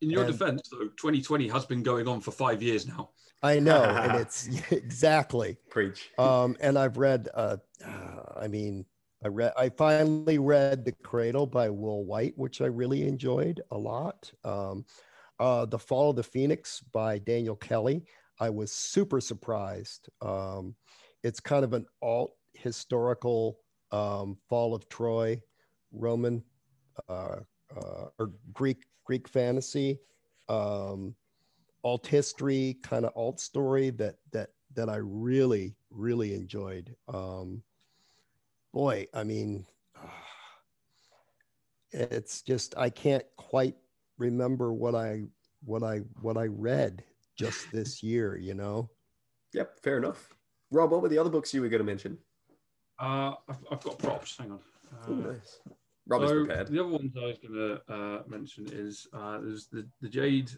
[0.02, 3.12] In your And- defense, though, 2020 has been going on for five years now.
[3.44, 5.58] I know, and it's exactly.
[5.70, 6.10] Preach.
[6.18, 7.30] um, and I've read.
[7.34, 8.86] Uh, uh, I mean,
[9.24, 9.54] I read.
[9.58, 14.32] I finally read *The Cradle* by Will Wight, which I really enjoyed a lot.
[14.44, 14.86] Um,
[15.40, 18.04] uh, *The Fall of the Phoenix* by Daniel Kelly.
[18.40, 20.10] I was super surprised.
[20.22, 20.76] Um,
[21.24, 23.60] it's kind of an alt historical
[23.96, 25.42] um, fall of Troy,
[25.92, 26.44] Roman
[27.08, 27.38] uh,
[27.76, 30.00] uh, or Greek Greek fantasy.
[30.50, 31.16] Um,
[31.84, 36.94] alt history kind of alt story that that that I really really enjoyed.
[37.08, 37.64] Um,
[38.74, 39.66] boy, I mean,
[41.92, 43.76] it's just I can't quite
[44.18, 45.24] remember what I
[45.64, 47.04] what I what I read
[47.38, 48.38] just this year.
[48.38, 48.90] You know,
[49.54, 50.36] Yep, fair enough.
[50.72, 52.18] Rob, what were the other books you were going to mention?
[53.00, 54.38] Uh, I've, I've got props.
[54.38, 54.60] Hang on.
[54.92, 55.60] Uh, Oh, nice.
[56.08, 56.68] Rob is prepared.
[56.68, 60.52] The other ones I was going to uh, mention is uh, there's the, the Jade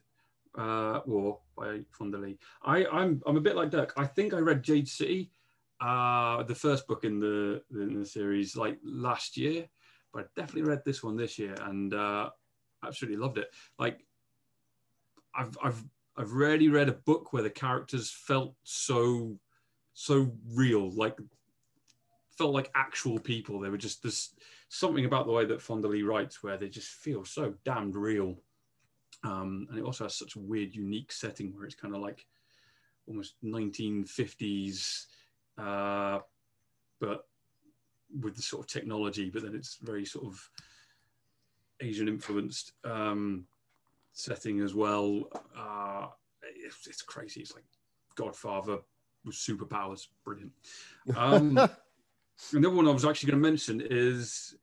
[0.58, 2.38] uh, War by Fonda Lee.
[2.64, 3.94] I, I'm I'm a bit like Dirk.
[3.96, 5.32] I think I read Jade City,
[5.80, 9.68] uh, the first book in the in the series, like last year,
[10.14, 12.30] but I definitely read this one this year and uh,
[12.86, 13.50] absolutely loved it.
[13.80, 14.06] Like
[15.34, 15.84] I've I've
[16.18, 19.40] I've rarely read a book where the characters felt so
[19.94, 21.18] so real, like
[22.38, 23.60] felt like actual people.
[23.60, 24.36] They were just this
[24.70, 28.36] something about the way that Fonda Lee writes where they just feel so damned real.
[29.24, 32.26] Um, and it also has such a weird, unique setting where it's kind of like
[33.08, 35.06] almost 1950s,
[35.58, 36.20] uh,
[37.00, 37.26] but
[38.22, 40.50] with the sort of technology, but then it's very sort of
[41.82, 43.46] Asian influenced um,
[44.14, 45.30] setting as well.
[45.58, 46.08] Uh,
[46.44, 47.42] it's, it's crazy.
[47.42, 47.66] It's like
[48.16, 48.80] Godfather
[49.26, 50.08] with superpowers.
[50.24, 50.52] Brilliant.
[51.16, 51.58] Um,
[52.54, 54.56] and the other one I was actually going to mention is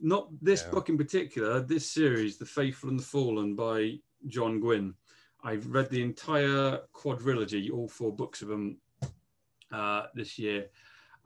[0.00, 0.70] not this Yeah.
[0.70, 4.94] book in particular, this series, The Faithful and the Fallen by John Gwynne.
[5.42, 8.78] I've read the entire quadrilogy, all four books of them
[9.72, 10.68] uh, this year.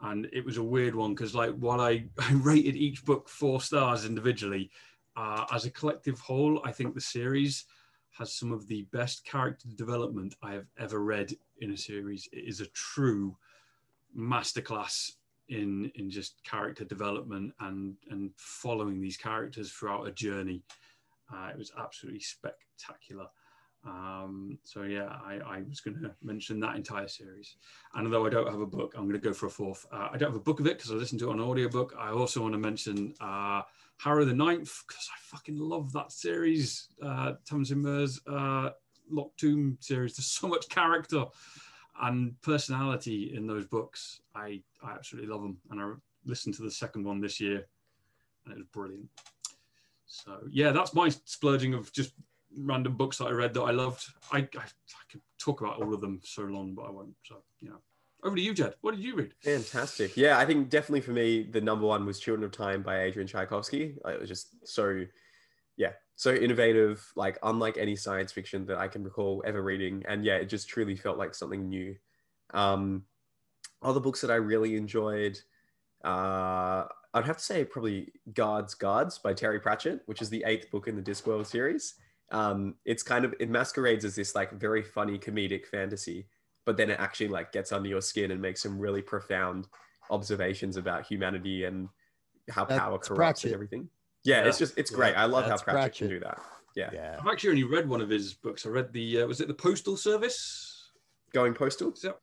[0.00, 3.60] And it was a weird one because, like, while I, I rated each book four
[3.60, 4.70] stars individually,
[5.16, 7.66] uh, as a collective whole, I think the series
[8.10, 12.28] has some of the best character development I have ever read in a series.
[12.32, 13.36] It is a true
[14.16, 15.12] masterclass
[15.48, 20.62] in in just character development and and following these characters throughout a journey.
[21.32, 23.26] Uh, it was absolutely spectacular.
[23.86, 27.56] Um, so yeah, I, I was going to mention that entire series.
[27.94, 29.84] And although I don't have a book, I'm going to go for a fourth.
[29.92, 31.94] Uh, I don't have a book of it because I listened to it on audiobook.
[31.98, 33.62] I also want to mention uh,
[33.98, 36.88] Harrow the Ninth because I fucking love that series.
[37.02, 38.70] Uh, Tamsin Muir's uh,
[39.10, 40.16] Locked Tomb series.
[40.16, 41.26] There's so much character
[42.02, 44.20] and personality in those books.
[44.34, 45.58] I, I absolutely love them.
[45.70, 45.92] And I
[46.24, 47.66] listened to the second one this year
[48.44, 49.08] and it was brilliant.
[50.06, 52.12] So yeah, that's my splurging of just
[52.56, 54.04] random books that I read that I loved.
[54.32, 57.14] I, I, I could talk about all of them so long, but I won't.
[57.24, 57.78] So you know,
[58.22, 58.74] over to you, Jed.
[58.80, 59.32] What did you read?
[59.42, 60.16] Fantastic.
[60.16, 63.28] Yeah, I think definitely for me, the number one was Children of Time by Adrian
[63.28, 63.96] Tchaikovsky.
[64.04, 65.04] It was just so,
[65.76, 70.04] yeah, so innovative, like unlike any science fiction that I can recall ever reading.
[70.06, 71.96] And yeah, it just truly felt like something new.
[72.52, 73.04] Um,
[73.82, 75.38] other books that I really enjoyed,
[76.04, 80.70] uh, I'd have to say probably Guards Guards by Terry Pratchett, which is the eighth
[80.70, 81.94] book in the Discworld series.
[82.30, 86.26] Um, it's kind of it masquerades as this like very funny comedic fantasy,
[86.64, 89.68] but then it actually like gets under your skin and makes some really profound
[90.10, 91.88] observations about humanity and
[92.50, 93.44] how That's power corrupts Pratchett.
[93.44, 93.88] and everything.
[94.24, 94.48] Yeah, Yeah.
[94.48, 95.14] it's just it's Yeah, great.
[95.16, 95.98] I love how that's Pratchett, Pratchett.
[95.98, 96.40] can do that.
[96.74, 96.90] Yeah.
[96.92, 97.18] Yeah.
[97.20, 98.66] I've actually only read one of his books.
[98.66, 100.90] I read the uh, was it the Postal Service?
[101.32, 101.92] Going postal.
[101.92, 102.18] Is that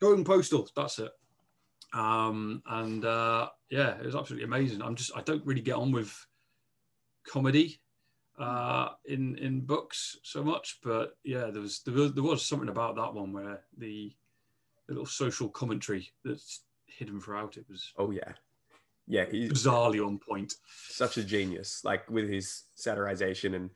[0.00, 0.68] Going Postal?
[0.76, 1.10] That's it.
[1.92, 4.82] Um, and uh, yeah, it was absolutely amazing.
[4.82, 6.14] I'm just I don't really get on with
[7.26, 7.80] comedy
[8.38, 12.68] uh, in in books so much, but yeah, there was there was, there was something
[12.68, 14.12] about that one where the,
[14.86, 18.32] the little social commentary that's hidden throughout it was Oh yeah.
[19.10, 20.54] Yeah, he's bizarrely on point.
[20.88, 23.70] such a genius, like with his satirization and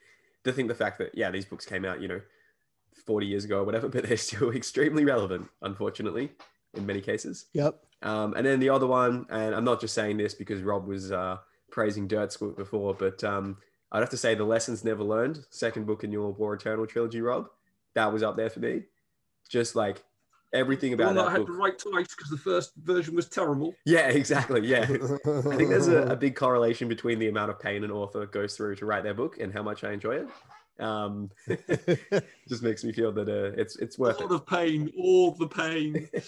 [0.45, 2.21] to think the fact that yeah, these books came out, you know,
[3.05, 6.31] 40 years ago or whatever, but they're still extremely relevant, unfortunately,
[6.75, 7.47] in many cases.
[7.53, 7.81] Yep.
[8.03, 11.11] Um, and then the other one, and I'm not just saying this because Rob was
[11.11, 11.39] uh,
[11.71, 13.57] praising Dirt Squid before, but um,
[13.91, 17.21] I'd have to say The Lessons Never Learned, second book in your War Eternal trilogy,
[17.21, 17.49] Rob,
[17.95, 18.83] that was up there for me.
[19.49, 20.05] Just like
[20.55, 21.47] everything The about one that I had book.
[21.49, 23.75] to write twice because the first version was terrible.
[23.85, 24.67] Yeah, exactly.
[24.67, 24.83] Yeah.
[24.85, 28.57] I think there's a, a big correlation between the amount of pain an author goes
[28.57, 30.29] through to write their book and how much I enjoy it.
[30.81, 31.31] Um,
[32.49, 34.29] just makes me feel that uh, it's it's worth all it.
[34.31, 36.09] the pain, all the pain.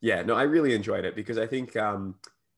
[0.00, 2.14] Yeah, no, I really enjoyed it because I think um,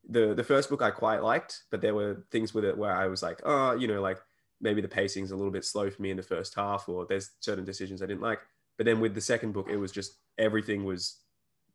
[0.06, 3.06] the the first book I quite liked, but there were things with it where I
[3.06, 4.18] was like, oh, you know, like
[4.60, 7.30] maybe the pacing's a little bit slow for me in the first half, or there's
[7.40, 8.40] certain decisions I didn't like.
[8.80, 11.18] But then with the second book, it was just everything was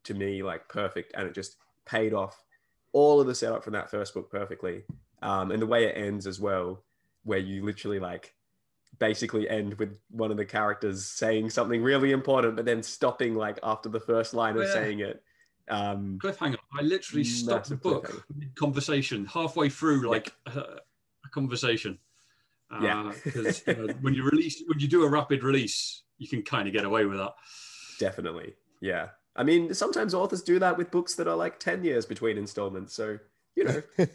[0.02, 2.42] to me like perfect, and it just paid off
[2.90, 4.82] all of the setup from that first book perfectly,
[5.22, 6.82] um, and the way it ends as well,
[7.22, 8.34] where you literally like
[8.98, 13.60] basically end with one of the characters saying something really important, but then stopping like
[13.62, 14.72] after the first line of Yeah.
[14.72, 15.22] saying it.
[15.68, 16.58] Um, Cliffhanger.
[16.76, 20.58] I literally stopped the book conversation, halfway through like a,
[21.24, 22.00] a conversation.
[22.68, 23.12] Uh, Yeah.
[23.22, 26.74] because know, when you release, when you do a rapid release, you can kind of
[26.74, 27.34] get away with that.
[27.98, 28.54] Definitely.
[28.80, 29.08] Yeah.
[29.34, 32.94] I mean, sometimes authors do that with books that are like 10 years between installments.
[32.94, 33.18] So,
[33.54, 33.82] you know,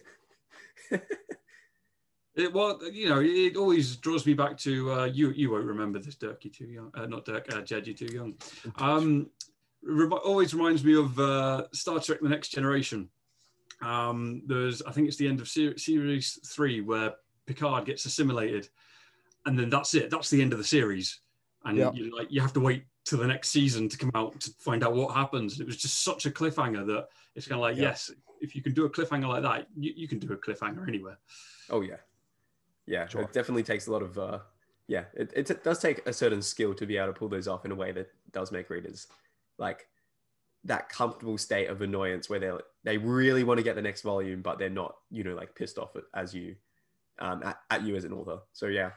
[2.33, 5.31] It well, you know, it always draws me back to uh, you.
[5.31, 6.45] You won't remember this, Dirk.
[6.45, 6.89] You're too young.
[6.93, 7.53] Uh, not Dirk.
[7.53, 7.87] Uh, Jed.
[7.87, 8.35] You're too young.
[8.77, 9.29] Um,
[9.83, 13.09] rem- always reminds me of uh, Star Trek: The Next Generation.
[13.81, 17.15] Um, there's, I think it's the end of ser- series three where
[17.47, 18.69] Picard gets assimilated,
[19.45, 20.09] and then that's it.
[20.09, 21.19] That's the end of the series,
[21.65, 21.91] and Yeah.
[21.93, 24.83] you like you have to wait till the next season to come out to find
[24.83, 25.59] out what happens.
[25.59, 27.83] It was just such a cliffhanger that it's kind of like, Yeah.
[27.83, 30.87] yes, if you can do a cliffhanger like that, you, you can do a cliffhanger
[30.87, 31.17] anywhere.
[31.69, 31.97] oh, yeah.
[32.85, 33.07] Yeah.
[33.07, 33.21] Sure.
[33.21, 34.39] It definitely takes a lot of, uh,
[34.87, 37.47] yeah, it, it, it does take a certain skill to be able to pull those
[37.47, 39.07] off in a way that does make readers
[39.57, 39.87] like
[40.65, 42.51] that comfortable state of annoyance where they
[42.83, 45.77] they really want to get the next volume, but they're not, you know, like pissed
[45.79, 46.55] off at, as you,
[47.19, 48.39] um, at, at you as an author.
[48.53, 48.91] So, yeah.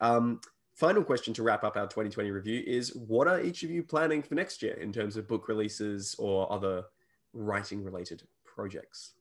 [0.00, 0.40] Um,
[0.76, 4.22] final question to wrap up our 2020 review is what are each of you planning
[4.22, 6.84] for next year in terms of book releases or other
[7.32, 9.12] writing related projects?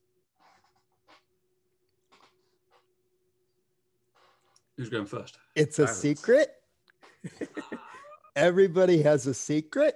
[4.77, 5.37] Who's going first?
[5.55, 6.01] It's a Silence.
[6.01, 6.55] secret.
[8.35, 9.95] Everybody has a secret.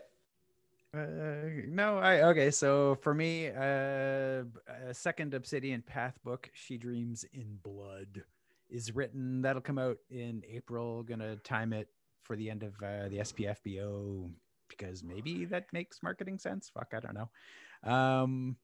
[0.93, 2.49] Uh, no, I okay.
[2.49, 4.43] So for me, uh,
[4.88, 8.24] a second Obsidian Path book, She Dreams in Blood,
[8.70, 9.41] is written.
[9.41, 11.03] That'll come out in April.
[11.03, 11.88] Gonna time it
[12.24, 14.30] for the end of uh, the SPFBO
[14.67, 16.70] because maybe that makes marketing sense.
[16.74, 17.91] Fuck, I don't know.
[17.91, 18.55] Um,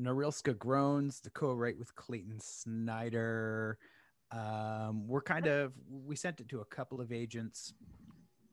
[0.00, 3.78] Norylska Groans, the co-write with Clayton Snyder.
[4.32, 7.74] Um, we're kind of we sent it to a couple of agents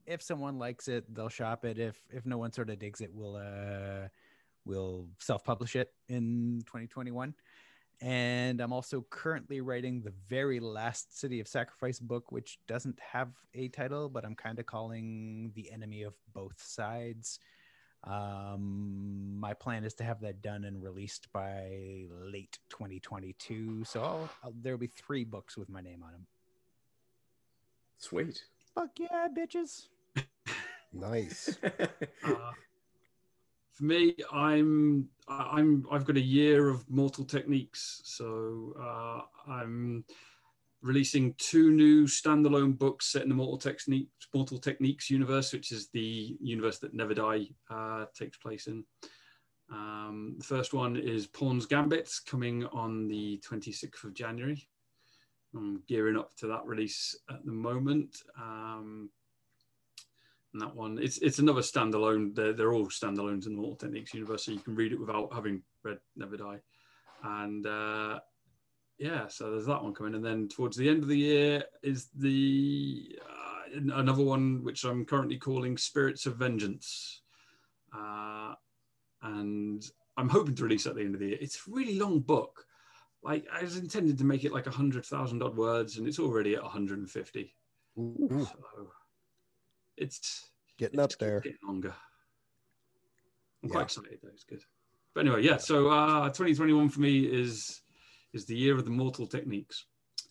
[0.06, 1.80] if someone likes it, they'll shop it.
[1.80, 4.08] If if no one sort of digs it, we'll uh
[4.66, 7.34] we'll self-publish it in 2021
[8.02, 13.30] and i'm also currently writing the very last city of sacrifice book which doesn't have
[13.54, 17.40] a title but i'm kind of calling the enemy of both sides
[18.06, 24.30] um my plan is to have that done and released by late 2022 so I'll,
[24.44, 26.26] I'll, there'll be three books with my name on them
[28.00, 28.44] Sweet.
[28.74, 29.88] fuck yeah bitches
[30.94, 31.58] Nice.
[32.24, 32.52] Uh,
[33.82, 40.06] for me, I'm I'm I've got a year of Mortal Techniques, so uh, I'm
[40.84, 45.90] releasing two new standalone books set in the Mortal Techniques Mortal Techniques universe, which is
[45.90, 48.84] the universe that Never Die uh, takes place in.
[49.72, 54.68] Um, the first one is Pawn's Gambit, coming on the 26th of January.
[55.56, 58.18] I'm gearing up to that release at the moment.
[58.40, 59.10] Um,
[60.54, 62.36] and that one, it's it's another standalone.
[62.36, 65.34] They're, they're all standalones in the Mortal Techniques universe, so you can read it without
[65.34, 66.60] having read Never Die.
[67.24, 68.20] And uh,
[68.98, 70.16] yeah, so there's that one coming.
[70.16, 75.06] And then towards the end of the year is the uh, another one which I'm
[75.06, 77.22] currently calling Spirits of Vengeance.
[77.96, 78.54] Uh,
[79.24, 79.84] and
[80.18, 81.38] I'm hoping to release at the end of the year.
[81.40, 82.66] It's a really long book.
[83.24, 86.20] Like I was intended to make it like a hundred thousand odd words, and it's
[86.20, 87.56] already at 150.
[87.98, 88.92] Ooh, So
[89.98, 91.40] it's getting it up there.
[91.42, 91.94] getting longer.
[93.64, 93.74] I'm Yeah.
[93.74, 94.30] quite excited though.
[94.30, 94.64] It's good.
[95.14, 95.58] But anyway, yeah.
[95.58, 97.82] So uh, 2021 for me is
[98.34, 99.86] is the year of the Mortal Techniques.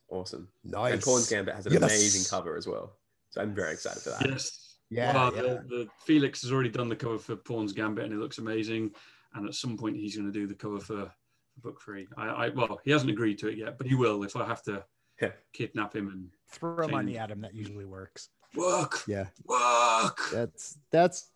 [0.08, 0.48] awesome.
[0.64, 0.94] Nice.
[0.94, 1.82] And Pawn's Gambit has an Yes.
[1.82, 2.96] amazing cover as well.
[3.28, 4.28] So I'm very excited for that.
[4.28, 4.78] Yes.
[4.88, 5.42] Yeah, Well, yeah.
[5.42, 8.92] The, the Felix has already done the cover for Pawn's Gambit, and it looks amazing.
[9.34, 11.12] And at some point, he's going to do the cover for,
[11.54, 12.08] for book three.
[12.16, 14.62] I, I well, he hasn't agreed to it yet, but he will if I have
[14.64, 14.84] to
[15.22, 15.30] Yeah.
[15.52, 20.18] kidnap him and throw money at him that usually works work, Yeah, work.
[20.32, 21.30] that's that's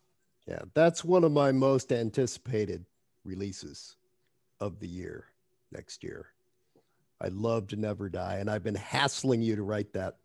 [0.47, 2.85] yeah, that's one of my most anticipated
[3.23, 3.95] releases
[4.59, 5.25] of the year
[5.71, 6.27] next year.
[7.21, 10.17] I love to never die, and I've been hassling you to write that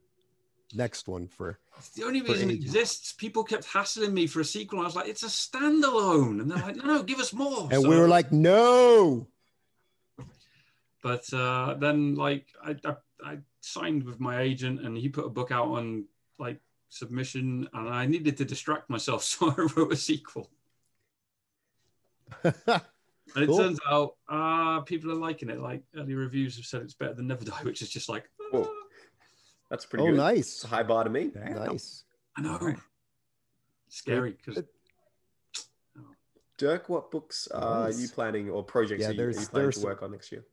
[0.75, 3.13] next one for It's the only reason it exists.
[3.13, 4.81] People kept hassling me for a sequel.
[4.81, 6.41] I was like, it's a standalone.
[6.41, 7.69] And they're like, no, no, give us more.
[7.73, 9.27] and So- we were like, no.
[11.03, 15.31] but uh, then like I, I, I signed with my agent and he put a
[15.31, 16.05] book out on
[16.39, 16.61] like
[16.91, 19.25] submission and I needed to distract myself.
[19.31, 20.51] So I wrote a sequel.
[23.37, 23.59] And it Cool.
[23.59, 25.61] turns out uh, people are liking it.
[25.61, 28.69] Like early reviews have said it's better than Never Die, which is just like, Whoa.
[29.71, 30.17] That's pretty oh, good.
[30.17, 31.31] nice, It's a high bar to me.
[31.33, 31.55] Damn.
[31.55, 32.03] nice.
[32.37, 32.55] I know.
[32.55, 32.79] Alright.
[33.89, 34.65] Scary because
[36.59, 38.01] Dirk, what books are Nice.
[38.01, 40.45] you planning or projects Yeah, are, you, are you planning to work on next year?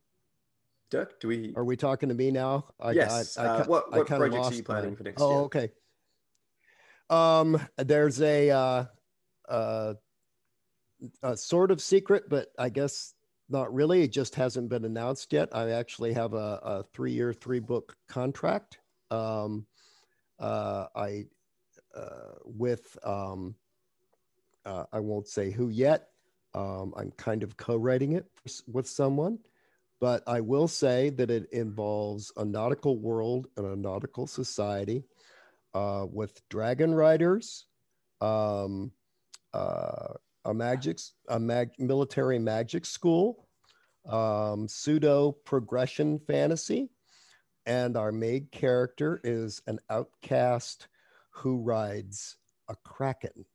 [0.90, 1.54] Dirk, do we?
[1.56, 2.66] Are we talking to me now?
[2.80, 3.38] I, yes.
[3.38, 5.30] I, I, uh, ki- what what kinda projects are you planning my- for next oh,
[5.30, 5.40] year?
[5.40, 5.72] Oh, okay.
[7.10, 8.86] Um, there's a uh,
[9.47, 9.93] uh,
[11.24, 13.14] a sort of secret, but I guess
[13.49, 14.03] not really.
[14.03, 15.49] It just hasn't been announced yet.
[15.53, 18.80] I actually have a, a three-year, three-book contract.
[19.10, 19.66] Um,
[20.39, 21.26] uh, I
[21.95, 23.55] uh, with um,
[24.66, 26.10] uh, I won't say who yet.
[26.53, 28.26] Um, I'm kind of co-writing it
[28.68, 29.39] with someone,
[29.99, 35.03] but I will say that it involves a nautical world and a nautical society
[35.78, 37.66] uh, with dragon riders,
[38.22, 38.92] um,
[39.54, 40.14] uh,
[40.46, 40.98] a magic,
[41.30, 43.48] a mag, military magic school,
[44.08, 46.90] um, pseudo progression fantasy,
[47.68, 50.88] and our main character is an outcast
[51.30, 52.38] who rides
[52.70, 53.46] a kraken.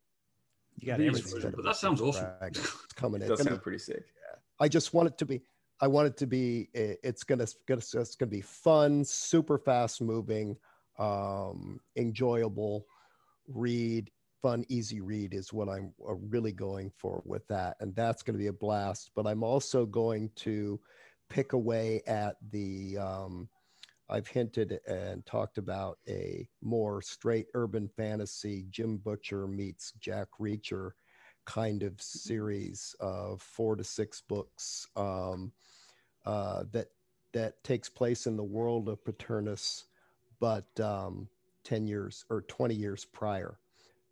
[0.77, 2.29] you got everything but that sounds awesome.
[2.39, 2.63] Dragon.
[2.63, 4.05] It's coming It does It's gonna sound pretty sick.
[4.61, 5.41] I just want it to be.
[5.81, 6.69] I want it to be.
[6.73, 7.47] It's gonna.
[7.67, 10.57] gonna it's gonna be fun, super fast moving,
[11.03, 12.87] um, enjoyable
[13.49, 14.11] read.
[14.41, 18.35] Fun, easy read is what I'm uh, really going for with that, and that's going
[18.35, 19.13] to be a blast.
[19.15, 20.81] But I'm also going to
[21.29, 22.99] pick away at the.
[22.99, 23.49] Um,
[24.11, 28.67] I've hinted and talked about a more straight urban fantasy.
[28.69, 30.91] Jim Butcher meets Jack Reacher
[31.47, 35.53] kind of series of four to six books um,
[36.27, 36.89] uh, that
[37.33, 39.85] that takes place in the world of Paternus,
[40.43, 41.29] but um,
[41.63, 43.61] ten years or twenty years prior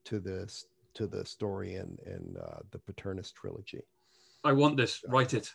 [0.04, 0.64] to this
[0.94, 3.82] to the story in in uh, the Paternus trilogy.
[4.44, 5.02] I want this.
[5.08, 5.52] Write it.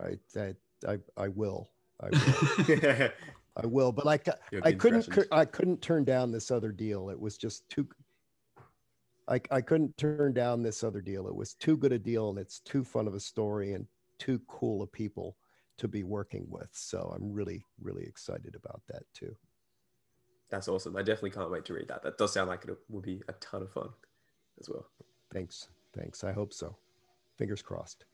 [0.00, 0.54] I I
[0.86, 1.68] I, I will.
[2.00, 2.10] I
[2.68, 3.08] will.
[3.54, 4.18] I will, but I,
[4.62, 7.10] I couldn't, I couldn't turn down this other deal.
[7.10, 7.86] It was just too,
[9.28, 11.28] I, I couldn't turn down this other deal.
[11.28, 13.86] It was too good a deal and it's too fun of a story and
[14.18, 15.36] too cool of people
[15.76, 16.70] to be working with.
[16.72, 19.36] So I'm really, really excited about that too.
[20.52, 20.94] That's awesome.
[20.98, 22.02] I definitely can't wait to read that.
[22.02, 23.88] That does sound like it will be a ton of fun
[24.60, 24.86] as well.
[25.32, 25.68] Thanks.
[25.96, 26.22] Thanks.
[26.24, 26.76] I hope so.
[27.38, 28.04] Fingers crossed.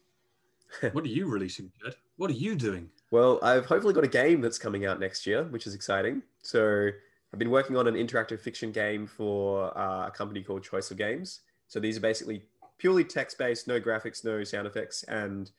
[0.92, 1.96] what are you releasing, Jed?
[2.16, 2.90] What are you doing?
[3.10, 6.22] Well, I've hopefully got a game that's coming out next year, which is exciting.
[6.42, 6.90] So
[7.32, 10.96] I've been working on an interactive fiction game for uh, a company called Choice of
[10.96, 11.40] Games.
[11.66, 12.44] So these are basically
[12.78, 15.50] purely text-based, no graphics, no sound effects, and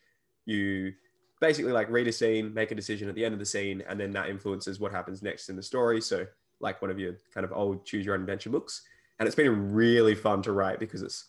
[0.45, 0.93] you
[1.41, 3.99] basically like read a scene, make a decision at the end of the scene, and
[3.99, 5.99] then that influences what happens next in the story.
[5.99, 6.25] So
[6.59, 8.83] like one of your kind of old choose your own adventure books.
[9.19, 11.25] And it's been really fun to write because it's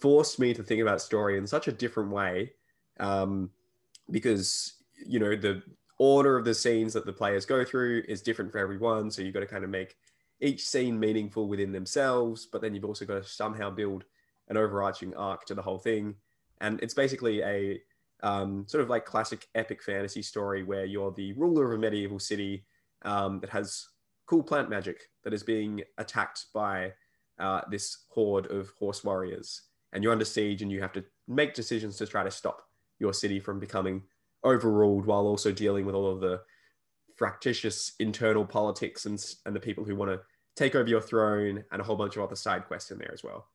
[0.00, 2.52] forced me to think about story in such a different way.
[2.98, 3.50] Um,
[4.10, 4.74] because
[5.04, 5.62] you know the
[5.98, 9.10] order of the scenes that the players go through is different for everyone.
[9.10, 9.96] So you've got to kind of make
[10.40, 14.04] each scene meaningful within themselves, but then you've also got to somehow build
[14.48, 16.14] an overarching arc to the whole thing.
[16.60, 17.80] And it's basically a
[18.22, 22.18] um, sort of like classic epic fantasy story where you're the ruler of a medieval
[22.18, 22.64] city
[23.02, 23.88] um, that has
[24.26, 26.92] cool plant magic that is being attacked by
[27.38, 29.62] uh, this horde of horse warriors.
[29.92, 32.62] And you're under siege and you have to make decisions to try to stop
[32.98, 34.02] your city from becoming
[34.44, 36.40] overruled while also dealing with all of the
[37.16, 40.20] fractious internal politics and, and the people who want to
[40.54, 43.22] take over your throne and a whole bunch of other side quests in there as
[43.22, 43.46] well.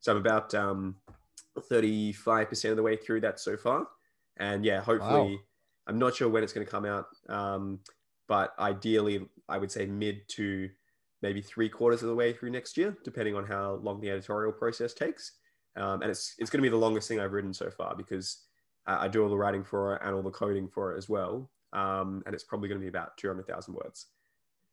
[0.00, 0.96] So I'm about um,
[1.58, 3.86] 35% of the way through that so far.
[4.38, 5.38] And yeah, hopefully, wow.
[5.86, 7.80] I'm not sure when it's going to come out, um,
[8.30, 10.70] but ideally, I would say mid to
[11.20, 14.52] maybe three quarters of the way through next year, depending on how long the editorial
[14.52, 15.32] process takes.
[15.74, 18.44] Um, and it's, it's going to be the longest thing I've written so far because
[18.86, 21.08] uh, I do all the writing for it and all the coding for it as
[21.08, 21.50] well.
[21.72, 24.06] Um, and it's probably going to be about 200,000 words,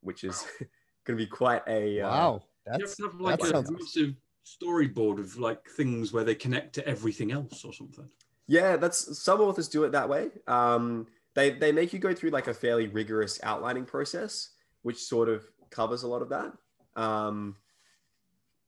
[0.02, 0.46] which is
[1.06, 2.02] going to be quite a.
[2.02, 2.44] Uh, wow.
[2.72, 3.72] Uh, that's, you have, have like that a sounds...
[3.72, 4.14] massive
[4.46, 8.08] storyboard of like things where they connect to everything else or something.
[8.48, 10.30] Yeah, that's some authors do it that way.
[10.46, 11.08] Um,
[11.38, 14.50] they they make you go through like a fairly rigorous outlining process,
[14.82, 16.52] which sort of covers a lot of that.
[17.00, 17.56] Um,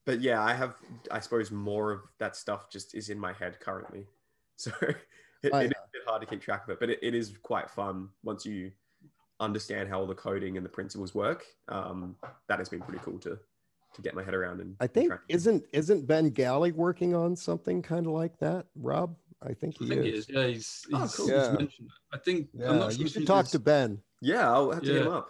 [0.06, 0.76] but yeah, I have
[1.10, 4.06] I suppose more of that stuff just is in my head currently,
[4.56, 4.98] so it,
[5.42, 6.80] it is a bit hard to keep track of it.
[6.80, 8.72] But it, it is quite fun once you
[9.40, 11.46] understand how all the coding and the principles work.
[11.70, 12.18] Um,
[12.50, 13.40] that has been pretty cool to
[13.96, 14.62] to get my head around.
[14.62, 19.16] And I think isn't isn't Ben Galley working on something kind of like that, Rob?
[19.42, 20.14] I think he I think is.
[20.14, 20.30] is.
[20.30, 21.30] Yeah, he's, oh, he's, oh, cool.
[21.30, 21.52] yeah.
[21.52, 23.52] mentioned I think yeah, I'm not sure you should talk is...
[23.52, 24.00] to Ben.
[24.22, 24.94] Yeah, I'll have to yeah.
[24.94, 25.30] get him up.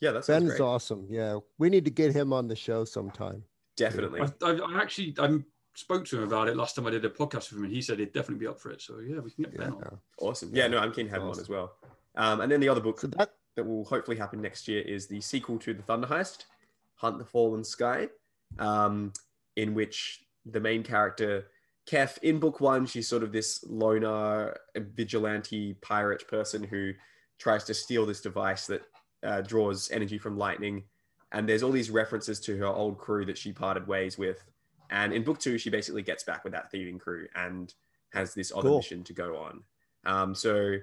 [0.00, 1.06] Yeah, that's Ben's is awesome.
[1.10, 3.42] Yeah, we need to get him on the show sometime.
[3.76, 4.20] Definitely.
[4.20, 5.38] I, I, I actually I
[5.74, 7.82] spoke to him about it last time I did a podcast with him, and he
[7.82, 8.82] said he'd definitely be up for it.
[8.82, 9.98] So yeah, we can get Ben on.
[10.18, 10.50] Awesome.
[10.52, 11.30] Yeah, no, I'm keen to have awesome.
[11.30, 11.76] him on as well.
[12.16, 13.34] Um, and then the other book so that...
[13.56, 16.44] that will hopefully happen next year is the sequel to the Thunder Heist,
[16.96, 18.08] Hunt the Fallen Sky,
[18.58, 19.12] um,
[19.56, 21.46] in which the main character
[21.90, 26.92] Kef, in book one, she's sort of this loner vigilante pirate person who
[27.38, 28.82] tries to steal this device that
[29.24, 30.84] uh, draws energy from lightning.
[31.32, 34.44] And there's all these references to her old crew that she parted ways with.
[34.90, 37.74] And in book two, she basically gets back with that thieving crew and
[38.12, 38.76] has this other cool.
[38.78, 39.62] mission to go on.
[40.04, 40.76] Um, so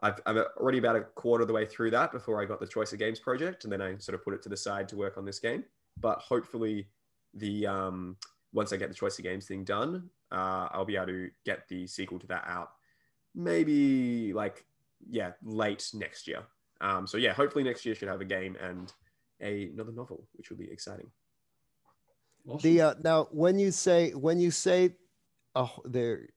[0.00, 2.66] I've, I'm already about a quarter of the way through that before I got the
[2.66, 3.62] Choice of Games project.
[3.62, 5.64] And then I sort of put it to the side to work on this game.
[6.00, 6.88] But hopefully,
[7.34, 8.16] the um,
[8.52, 11.68] once I get the Choice of Games thing done, uh, I'll be able to get
[11.68, 12.70] the sequel to that out
[13.34, 14.64] maybe like
[15.08, 16.42] yeah late next year
[16.80, 18.92] um, so yeah hopefully next year should have a game and
[19.40, 21.10] a, another novel which will be exciting
[22.48, 22.60] awesome.
[22.62, 24.94] the uh, now when you say when you say
[25.54, 26.28] uh, they're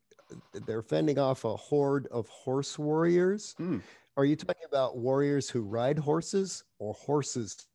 [0.65, 3.81] they're fending off a horde of horse warriors mm.
[4.15, 7.67] are you talking about warriors who ride horses or horses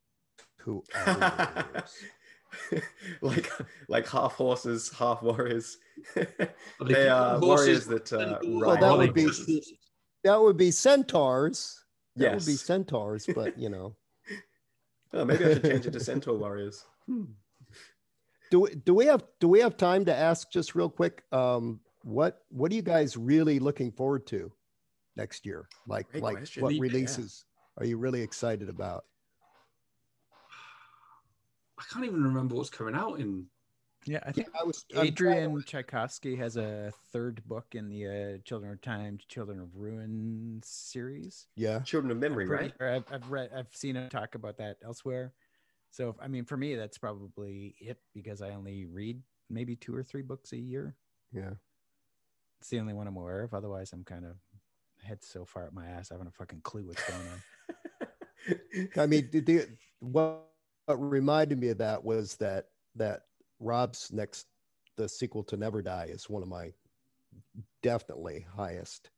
[0.58, 1.94] who are warriors
[3.20, 3.50] like
[3.88, 5.78] like half horses, half warriors.
[6.84, 9.28] they are warriors that uh, well, that would be
[10.24, 11.84] that would be centaurs.
[12.16, 12.34] That yes.
[12.34, 13.94] would be centaurs, but you know.
[15.12, 16.84] oh, maybe I should change it to centaur warriors.
[17.06, 17.24] Hmm.
[18.50, 21.22] Do do we have do we have time to ask just real quick?
[21.32, 24.52] Um, what what are you guys really looking forward to
[25.16, 25.68] next year?
[25.86, 26.62] Like Great like question.
[26.62, 27.44] what releases
[27.76, 27.82] yeah.
[27.82, 29.04] are you really excited about?
[31.78, 33.46] I can't even remember what's coming out in.
[34.06, 38.38] Yeah, I think yeah, I was, Adrian Tchaikovsky has a third book in the uh,
[38.44, 41.48] Children of Time, Children of Ruin series.
[41.56, 42.72] Yeah, Children of Memory, right?
[42.80, 45.32] I've, I've read, I've seen him talk about that elsewhere.
[45.90, 50.04] So, I mean, for me, that's probably it because I only read maybe two or
[50.04, 50.94] three books a year.
[51.32, 51.54] Yeah,
[52.60, 53.54] it's the only one I'm aware of.
[53.54, 54.36] Otherwise, I'm kind of
[55.02, 58.88] head so far up my ass, I haven't a fucking clue what's going on.
[59.02, 59.66] I mean, did the
[59.98, 60.44] what
[60.86, 63.22] what reminded me of that was that that
[63.60, 64.46] Rob's next
[64.96, 66.72] the sequel to Never Die is one of my
[67.82, 69.10] definitely highest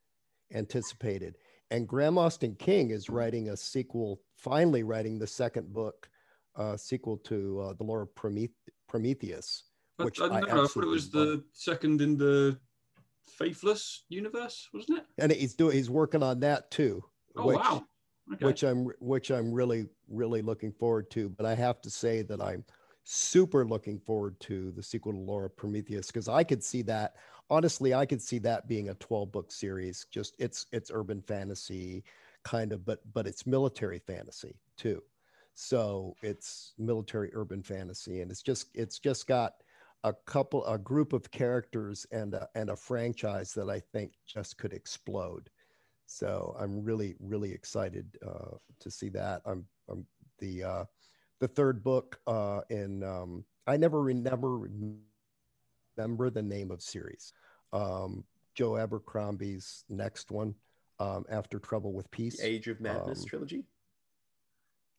[0.53, 1.37] anticipated.
[1.71, 6.09] And Graham Austin King is writing a sequel, finally writing the second book,
[6.57, 8.51] uh, sequel to uh, the lore of Prometh-
[8.89, 9.65] Prometheus.
[9.99, 12.59] Which I, I, I, I thought it was the second in the
[13.27, 15.05] Faithless Universe, wasn't it?
[15.19, 17.05] and he's doing he's working on that too.
[17.37, 17.85] Oh which, wow.
[18.33, 18.45] Okay.
[18.47, 21.29] which I'm which I'm really really looking forward to.
[21.29, 22.65] But I have to say that I'm
[23.11, 27.15] super looking forward to the sequel to Lore of Prometheus because I could see that
[27.49, 30.07] honestly I could see that being a 12 book series.
[30.11, 32.05] Just it's it's urban fantasy
[32.45, 35.03] kind of, but but it's military fantasy too.
[35.55, 39.55] So it's military urban fantasy, and it's just it's just got
[40.05, 44.59] a couple a group of characters and a, and a franchise that I think just
[44.59, 45.49] could explode.
[46.05, 49.41] So I'm really really excited uh, to see that.
[49.47, 50.07] I'm, I'm
[50.41, 50.85] the uh,
[51.41, 54.69] the third book uh, in um, I never remember
[55.97, 57.33] remember the name of series.
[57.73, 58.25] Um,
[58.55, 60.55] Joe Abercrombie's next one
[60.99, 62.39] um, after Trouble with Peace.
[62.39, 63.65] The Age of Madness Um, trilogy.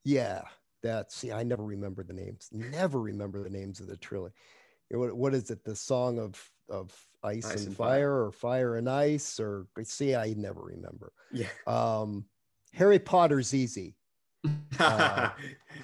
[0.06, 0.44] Yeah,
[0.82, 2.50] that's see, I never remember the names.
[2.52, 4.34] Never remember the names of the trilogy.
[4.92, 5.64] What, what is it?
[5.64, 8.26] The song of of ice, Ice and, and fire, Fire.
[8.26, 11.12] or fire and ice, or see, I never remember.
[11.32, 11.48] Yeah.
[11.68, 12.26] Um,
[12.74, 13.96] Harry Potter's easy.
[14.80, 15.32] yeah,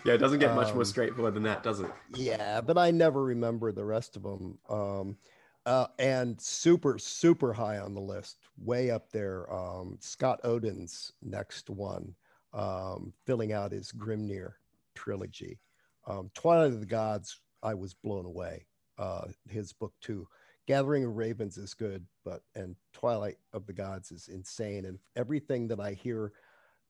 [0.06, 1.91] it doesn't get much um, more straightforward than that, does it?
[2.16, 4.58] Yeah, but I never remember the rest of them.
[4.70, 5.18] Um,
[5.66, 9.51] uh, and super, super high on the list, way up there.
[9.51, 12.14] Um, Scott Oden's next one,
[12.53, 14.53] um, filling out his Grimnir
[14.93, 15.60] trilogy.
[16.08, 18.68] Um, Twilight of the Gods, I was blown away.
[18.97, 20.28] Uh, his book too.
[20.68, 24.86] Gathering of Ravens is good, but and Twilight of the Gods is insane.
[24.86, 26.32] And everything that I hear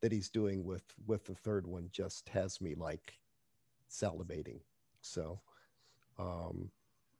[0.02, 3.14] that he's doing with with the third one just has me like
[3.89, 4.60] salivating.
[5.02, 5.39] So
[6.18, 6.70] um,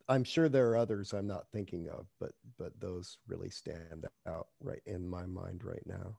[0.08, 4.48] I'm sure there are others I'm not thinking of, but but those really stand out
[4.60, 6.18] right in my mind right now.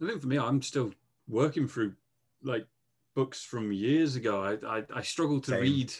[0.00, 0.92] I think for me, I'm still
[1.28, 1.94] working through
[2.42, 2.66] like
[3.14, 4.42] books from years ago.
[4.42, 5.60] I I, I struggle to Same.
[5.60, 5.92] read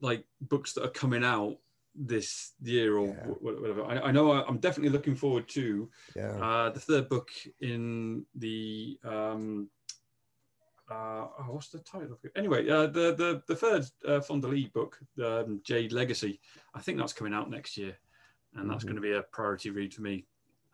[0.00, 1.58] like books that are coming out
[1.94, 3.26] this year or Yeah.
[3.40, 3.84] whatever.
[3.84, 6.36] I, I know I'm definitely looking forward to Yeah.
[6.44, 7.30] uh, the third book
[7.60, 9.68] in the um,
[10.90, 12.32] uh, oh, what's the title of it?
[12.36, 16.40] Anyway, uh, the the the third uh, Fonda Lee book, um, Jade Legacy.
[16.74, 17.96] I think that's coming out next year,
[18.54, 18.88] and that's Mhm.
[18.88, 20.26] going to be a priority read for me.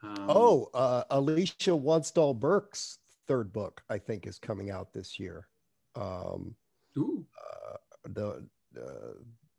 [0.02, 2.98] Um, oh, uh, Alicia Wanstall Burke's
[3.28, 5.46] third book, I think, is coming out this year.
[5.94, 6.56] Um,
[6.98, 7.76] ooh, uh,
[8.08, 9.12] the uh,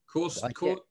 [0.07, 0.81] course, I cour- can't-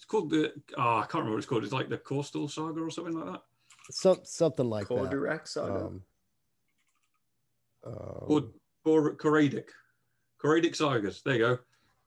[0.00, 0.50] it's called the.
[0.78, 1.62] Oh, I can't remember what it's called.
[1.62, 3.42] It's like the Coastal Saga or something like that.
[3.90, 4.94] some something like that.
[4.94, 5.84] Cordurak Saga.
[5.84, 6.02] Um,
[7.82, 8.54] Or um,
[8.86, 9.68] or Coradic,
[10.38, 11.20] Coradic Sagas.
[11.20, 11.58] There you go.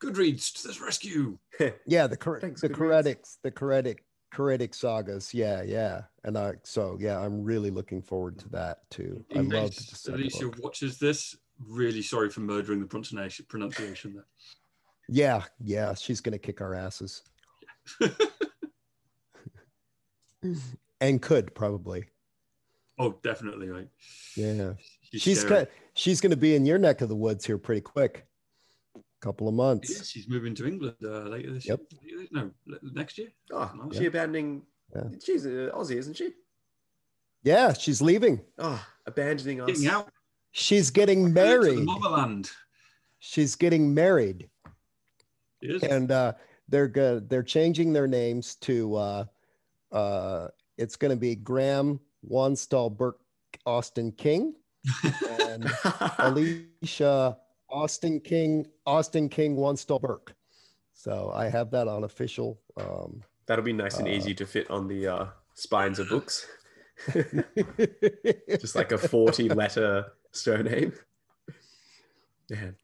[0.02, 1.38] Goodreads to the rescue.
[1.86, 4.00] yeah, the Cor- Thanks, the good Coredic the Coredic
[4.34, 5.32] Coredic sagas.
[5.32, 9.24] Yeah, yeah, and I so yeah, I'm really looking forward to that too.
[9.36, 10.64] I love case the Alicia book.
[10.64, 14.26] watches this, really sorry for murdering the pronunciation pronunciation there.
[15.10, 17.22] Yeah, yeah, she's gonna kick our asses
[21.02, 22.06] and could probably.
[23.00, 23.70] oh, definitely.
[23.70, 23.88] right.
[24.36, 25.62] Yeah, she's, she's scary.
[25.66, 28.26] got, she's gonna be in your neck of the woods here pretty quick.
[28.96, 30.08] A couple of Yeah, months.
[30.10, 31.80] she's moving to England uh, later this Yep.
[32.02, 32.28] year.
[32.32, 33.30] No, next year.
[33.52, 33.98] Oh, Nice.
[33.98, 34.64] she abandoning.
[34.96, 35.04] Yeah.
[35.24, 36.30] She's uh, Aussie, isn't she?
[37.44, 38.42] Yeah, she's leaving.
[38.58, 39.68] Oh, abandoning us.
[39.68, 40.10] Getting out
[40.56, 41.80] She's getting to the married.
[41.84, 42.52] motherland.
[43.20, 44.50] She's getting married.
[45.62, 45.84] It is.
[45.84, 46.34] and uh,
[46.74, 47.30] they're good.
[47.30, 48.96] They're changing their names to.
[48.96, 49.26] Uh,
[49.92, 53.20] uh, it's going to be Graham Wanstall Burke
[53.68, 54.56] Austin King
[55.40, 55.72] and
[56.18, 57.38] Alicia
[57.70, 60.34] Austin King Austin King Wanstall Burke.
[60.94, 62.60] So I have that on official.
[62.76, 66.48] Um, That'll be nice and Uh, easy to fit on the uh, spines of books.
[68.60, 70.94] Just like a 40 letter surname.
[72.54, 72.76] Man.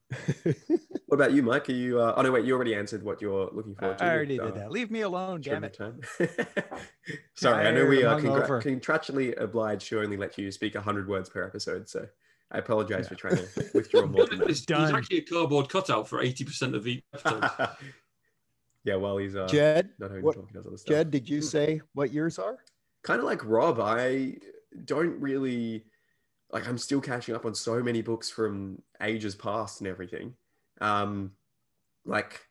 [1.09, 1.67] What about you, Mike?
[1.69, 1.99] Are you?
[1.99, 2.45] Uh, oh no, wait.
[2.45, 4.03] You already answered what you're looking forward to.
[4.05, 4.71] I already with, did uh, that.
[4.71, 5.75] Leave me alone, damn it.
[7.35, 11.07] Sorry, I know we are Tired, congra- contractually obliged to only let you speak 100
[11.09, 11.89] words per episode.
[11.89, 12.05] So
[12.51, 14.47] I apologize for trying to withdraw more than He's, that.
[14.49, 14.95] he's Done.
[14.95, 17.69] actually a cardboard cutout for 80% of each episode.
[18.83, 20.93] yeah, well, he's uh, Jed, not what- talking does other stuff.
[20.95, 22.57] Jed, did you say what yours are?
[23.01, 24.35] kind of like Rob, I
[24.85, 25.85] don't really
[26.51, 26.67] like.
[26.67, 30.33] I'm still catching up on so many books from ages past and everything.
[30.81, 31.31] Um,
[32.05, 32.41] like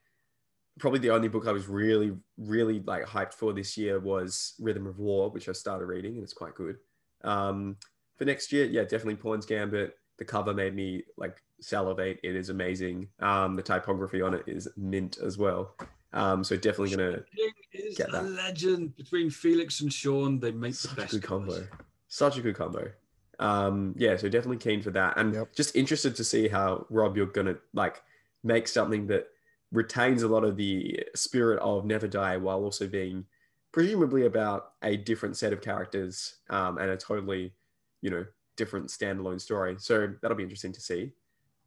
[0.79, 4.87] probably the only book I was really, really like hyped for this year was Rhythm
[4.87, 6.77] of War, which I started reading and it's quite good.
[7.25, 7.77] Um,
[8.17, 9.97] for next year, yeah, definitely Pawn's Gambit.
[10.19, 12.19] The cover made me like salivate.
[12.23, 13.09] It is amazing.
[13.21, 15.75] Um, the typography on it is mint as well.
[16.13, 18.25] Um, so definitely gonna King is Get a that.
[18.25, 20.41] legend between Felix and Sean.
[20.41, 21.67] They make the such a best good combo.
[22.09, 22.91] Such a good combo.
[23.39, 25.55] Um, yeah, so definitely keen for that, and Yep.
[25.55, 28.03] just interested to see how Rob you're gonna like
[28.43, 29.29] make something that
[29.73, 33.27] retains a lot of the spirit of Never Die while also being
[33.73, 37.53] presumably about a different set of characters um, and a totally,
[38.01, 38.25] you know,
[38.57, 39.77] different standalone story.
[39.79, 41.13] So that'll be interesting to see.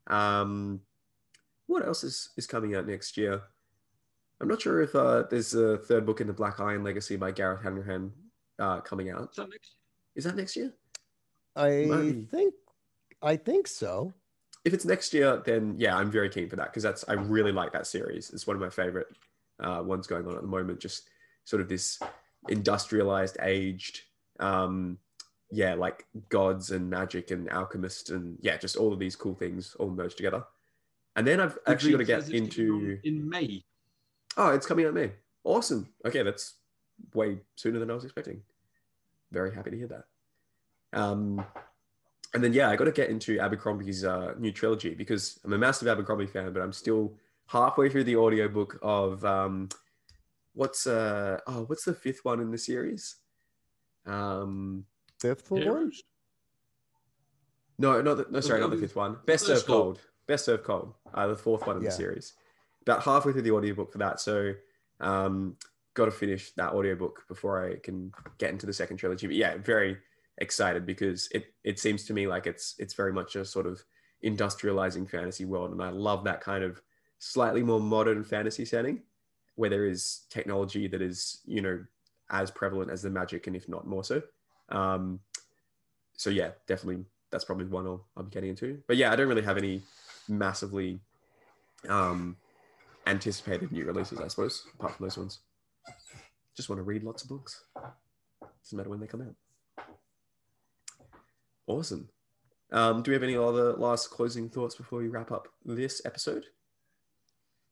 [0.07, 0.81] Um,
[1.67, 3.41] what else is, is coming out next year?
[4.41, 7.31] I'm not sure if uh, there's a third book in the Black Iron Legacy by
[7.31, 8.11] Gareth Hanrahan
[8.57, 9.29] uh, coming out.
[9.29, 9.75] Is that next?
[10.15, 10.73] Is that next year?
[11.55, 12.27] I Maybe.
[12.29, 12.53] think,
[13.21, 14.13] I think so.
[14.63, 17.51] If it's next year, then yeah, I'm very keen for that because that's I really
[17.51, 18.29] like that series.
[18.29, 19.07] It's one of my favorite
[19.59, 20.79] uh, ones going on at the moment.
[20.79, 21.09] Just
[21.45, 21.99] sort of this
[22.47, 24.01] industrialized, aged,
[24.39, 24.97] um,
[25.51, 29.75] yeah, like gods and magic and alchemists and yeah, just all of these cool things
[29.79, 30.43] all merged together.
[31.15, 33.63] And then I've actually got to get says it's coming into in May.
[34.37, 35.11] Oh, it's coming out May.
[35.43, 35.89] Awesome.
[36.05, 36.53] Okay, that's
[37.13, 38.41] way sooner than I was expecting.
[39.31, 40.05] Very happy to hear that.
[40.93, 41.43] Um,
[42.33, 45.57] and then yeah, I got to get into Abercrombie's uh, new trilogy because I'm a
[45.57, 47.13] massive Abercrombie fan, but I'm still
[47.47, 49.67] halfway through the audiobook of um,
[50.53, 53.15] what's uh oh what's the fifth one in the series?
[54.05, 54.85] Um,
[55.19, 55.61] Fifth one.
[55.61, 56.01] Heroes.
[57.77, 59.17] no, not the, no, sorry, not the fifth one.
[59.25, 59.99] Best First Served Cold.
[60.27, 60.93] Best Served Cold.
[61.13, 61.89] Uh, the fourth one in Yeah.
[61.89, 62.33] the series.
[62.83, 64.19] About halfway through the audiobook for that.
[64.19, 64.53] So,
[64.99, 65.57] um,
[65.93, 69.27] got to finish that audiobook before I can get into the second trilogy.
[69.27, 69.97] But yeah, very
[70.37, 73.83] excited because it it seems to me like it's it's very much a sort of
[74.23, 76.81] industrializing fantasy world, and I love that kind of
[77.19, 79.03] slightly more modern fantasy setting
[79.55, 81.83] where there is technology that is you know
[82.29, 84.21] as prevalent as the magic, and if not more so.
[84.69, 85.19] Um,
[86.15, 88.81] so yeah, definitely that's probably one I'll, I'll be getting into.
[88.87, 89.81] But yeah, I don't really have any
[90.27, 90.99] massively
[91.89, 92.37] um,
[93.07, 95.39] anticipated new releases, I suppose, apart from those ones.
[96.55, 97.63] Just want to read lots of books.
[98.63, 99.35] Doesn't matter when they come out.
[101.67, 102.09] Awesome.
[102.71, 106.45] Um, do we have any other last closing thoughts before we wrap up this episode?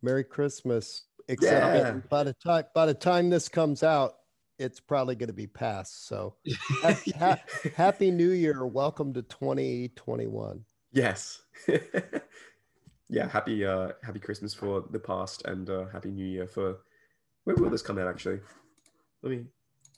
[0.01, 1.03] Merry Christmas.
[1.27, 1.91] Except Yeah.
[2.09, 4.15] by the time by the time this comes out,
[4.57, 6.07] it's probably going to be past.
[6.07, 6.35] So
[6.81, 7.39] ha- ha-
[7.75, 8.65] happy New Year.
[8.65, 10.65] Welcome to 2021.
[10.91, 11.41] Yes.
[13.09, 16.77] yeah, happy uh happy Christmas for the past and uh happy New Year for
[17.43, 18.39] when will this come out actually?
[19.21, 19.45] Let me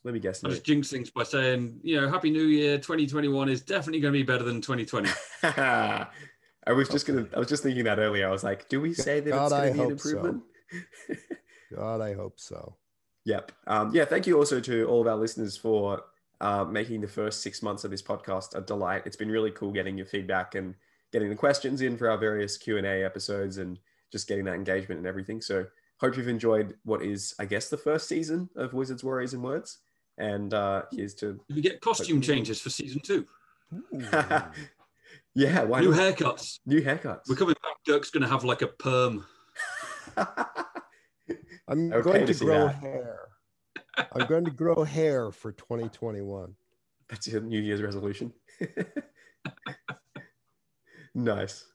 [0.04, 0.44] let me guess.
[0.44, 0.54] I now.
[0.54, 4.20] just jinx things by saying, you know, Happy New Year 2021 is definitely going to
[4.20, 5.10] be better than 2020.
[6.68, 8.28] I was just gonna I was just thinking that earlier.
[8.28, 10.10] I was like, do we say that God, it's gonna be an hope so.
[10.10, 10.44] improvement?
[11.76, 12.76] God, I hope so.
[13.26, 13.52] Yep.
[13.68, 14.06] Um, yeah.
[14.06, 16.04] Thank you also to all of our listeners for
[16.40, 19.04] uh, making the first six months of this podcast a delight.
[19.06, 20.76] It's been really cool getting your feedback and
[21.12, 23.80] getting the questions in for our various Q and A episodes and
[24.12, 25.42] just getting that engagement and everything.
[25.42, 25.66] So
[26.00, 29.80] hope you've enjoyed what is, I guess, the first season of Wizards, Warriors, and Words.
[30.22, 33.26] And uh, here's to we get costume changes for season two,
[35.34, 36.00] yeah, why new not?
[36.00, 36.60] haircuts.
[36.68, 37.22] new haircuts.
[37.28, 37.78] We're coming back.
[37.88, 39.26] Dirk's going to have like a perm.
[41.68, 42.76] I'm Okay going to to grow that.
[42.76, 43.20] hair.
[44.12, 46.54] I'm going to grow hair for 2021.
[47.10, 48.32] That's your New Year's resolution.
[51.16, 51.66] nice.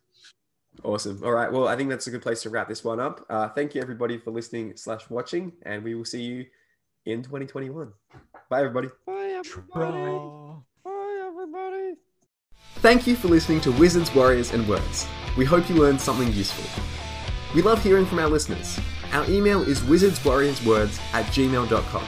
[0.84, 1.20] Awesome.
[1.24, 1.50] All right.
[1.50, 3.24] Well, I think that's a good place to wrap this one up.
[3.28, 6.46] Uh, thank you, everybody, for listening slash watching, and we will see you
[7.06, 7.92] in 2021.
[8.48, 8.88] Bye, everybody.
[9.04, 10.18] Bye, everybody.
[10.84, 11.94] Bye, everybody.
[12.76, 15.06] Thank you for listening to Wizards, Warriors, and Words.
[15.36, 16.64] We hope you learned something useful.
[17.54, 18.78] We love hearing from our listeners.
[19.12, 22.04] Our email is wizardswarriorswords at gmail.com,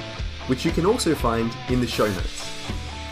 [0.47, 2.51] which you can also find in the show notes.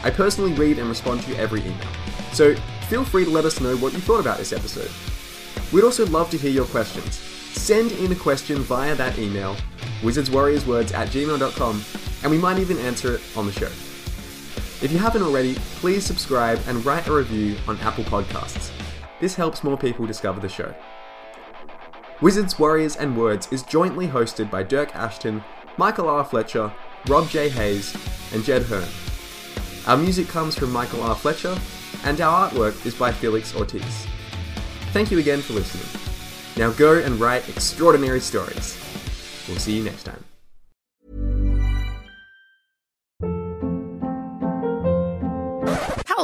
[0.05, 1.89] I personally read and respond to every email,
[2.33, 2.55] so
[2.89, 4.91] feel free to let us know what you thought about this episode.
[5.73, 7.17] We'd also love to hear your questions.
[7.17, 9.57] Send in a question via that email,
[10.03, 11.85] wizardswarriorswords at gmail.com,
[12.23, 13.71] and we might even answer it on the show.
[14.85, 18.71] If you haven't already, please subscribe and write a review on Apple Podcasts.
[19.21, 20.75] This helps more people discover the show.
[22.21, 25.43] Wizards, Warriors, and Words is jointly hosted by Dirk Ashton,
[25.77, 26.25] Michael R.
[26.25, 26.73] Fletcher,
[27.09, 27.49] Rob J.
[27.49, 27.97] Hayes,
[28.33, 28.89] and Jed Herne.
[29.87, 31.15] Our music comes from Michael R.
[31.15, 31.57] Fletcher,
[32.05, 34.07] and our artwork is by Felix Ortiz.
[34.93, 35.87] Thank you again for listening.
[36.57, 38.79] Now go and write extraordinary stories.
[39.49, 40.36] We'll see you next time.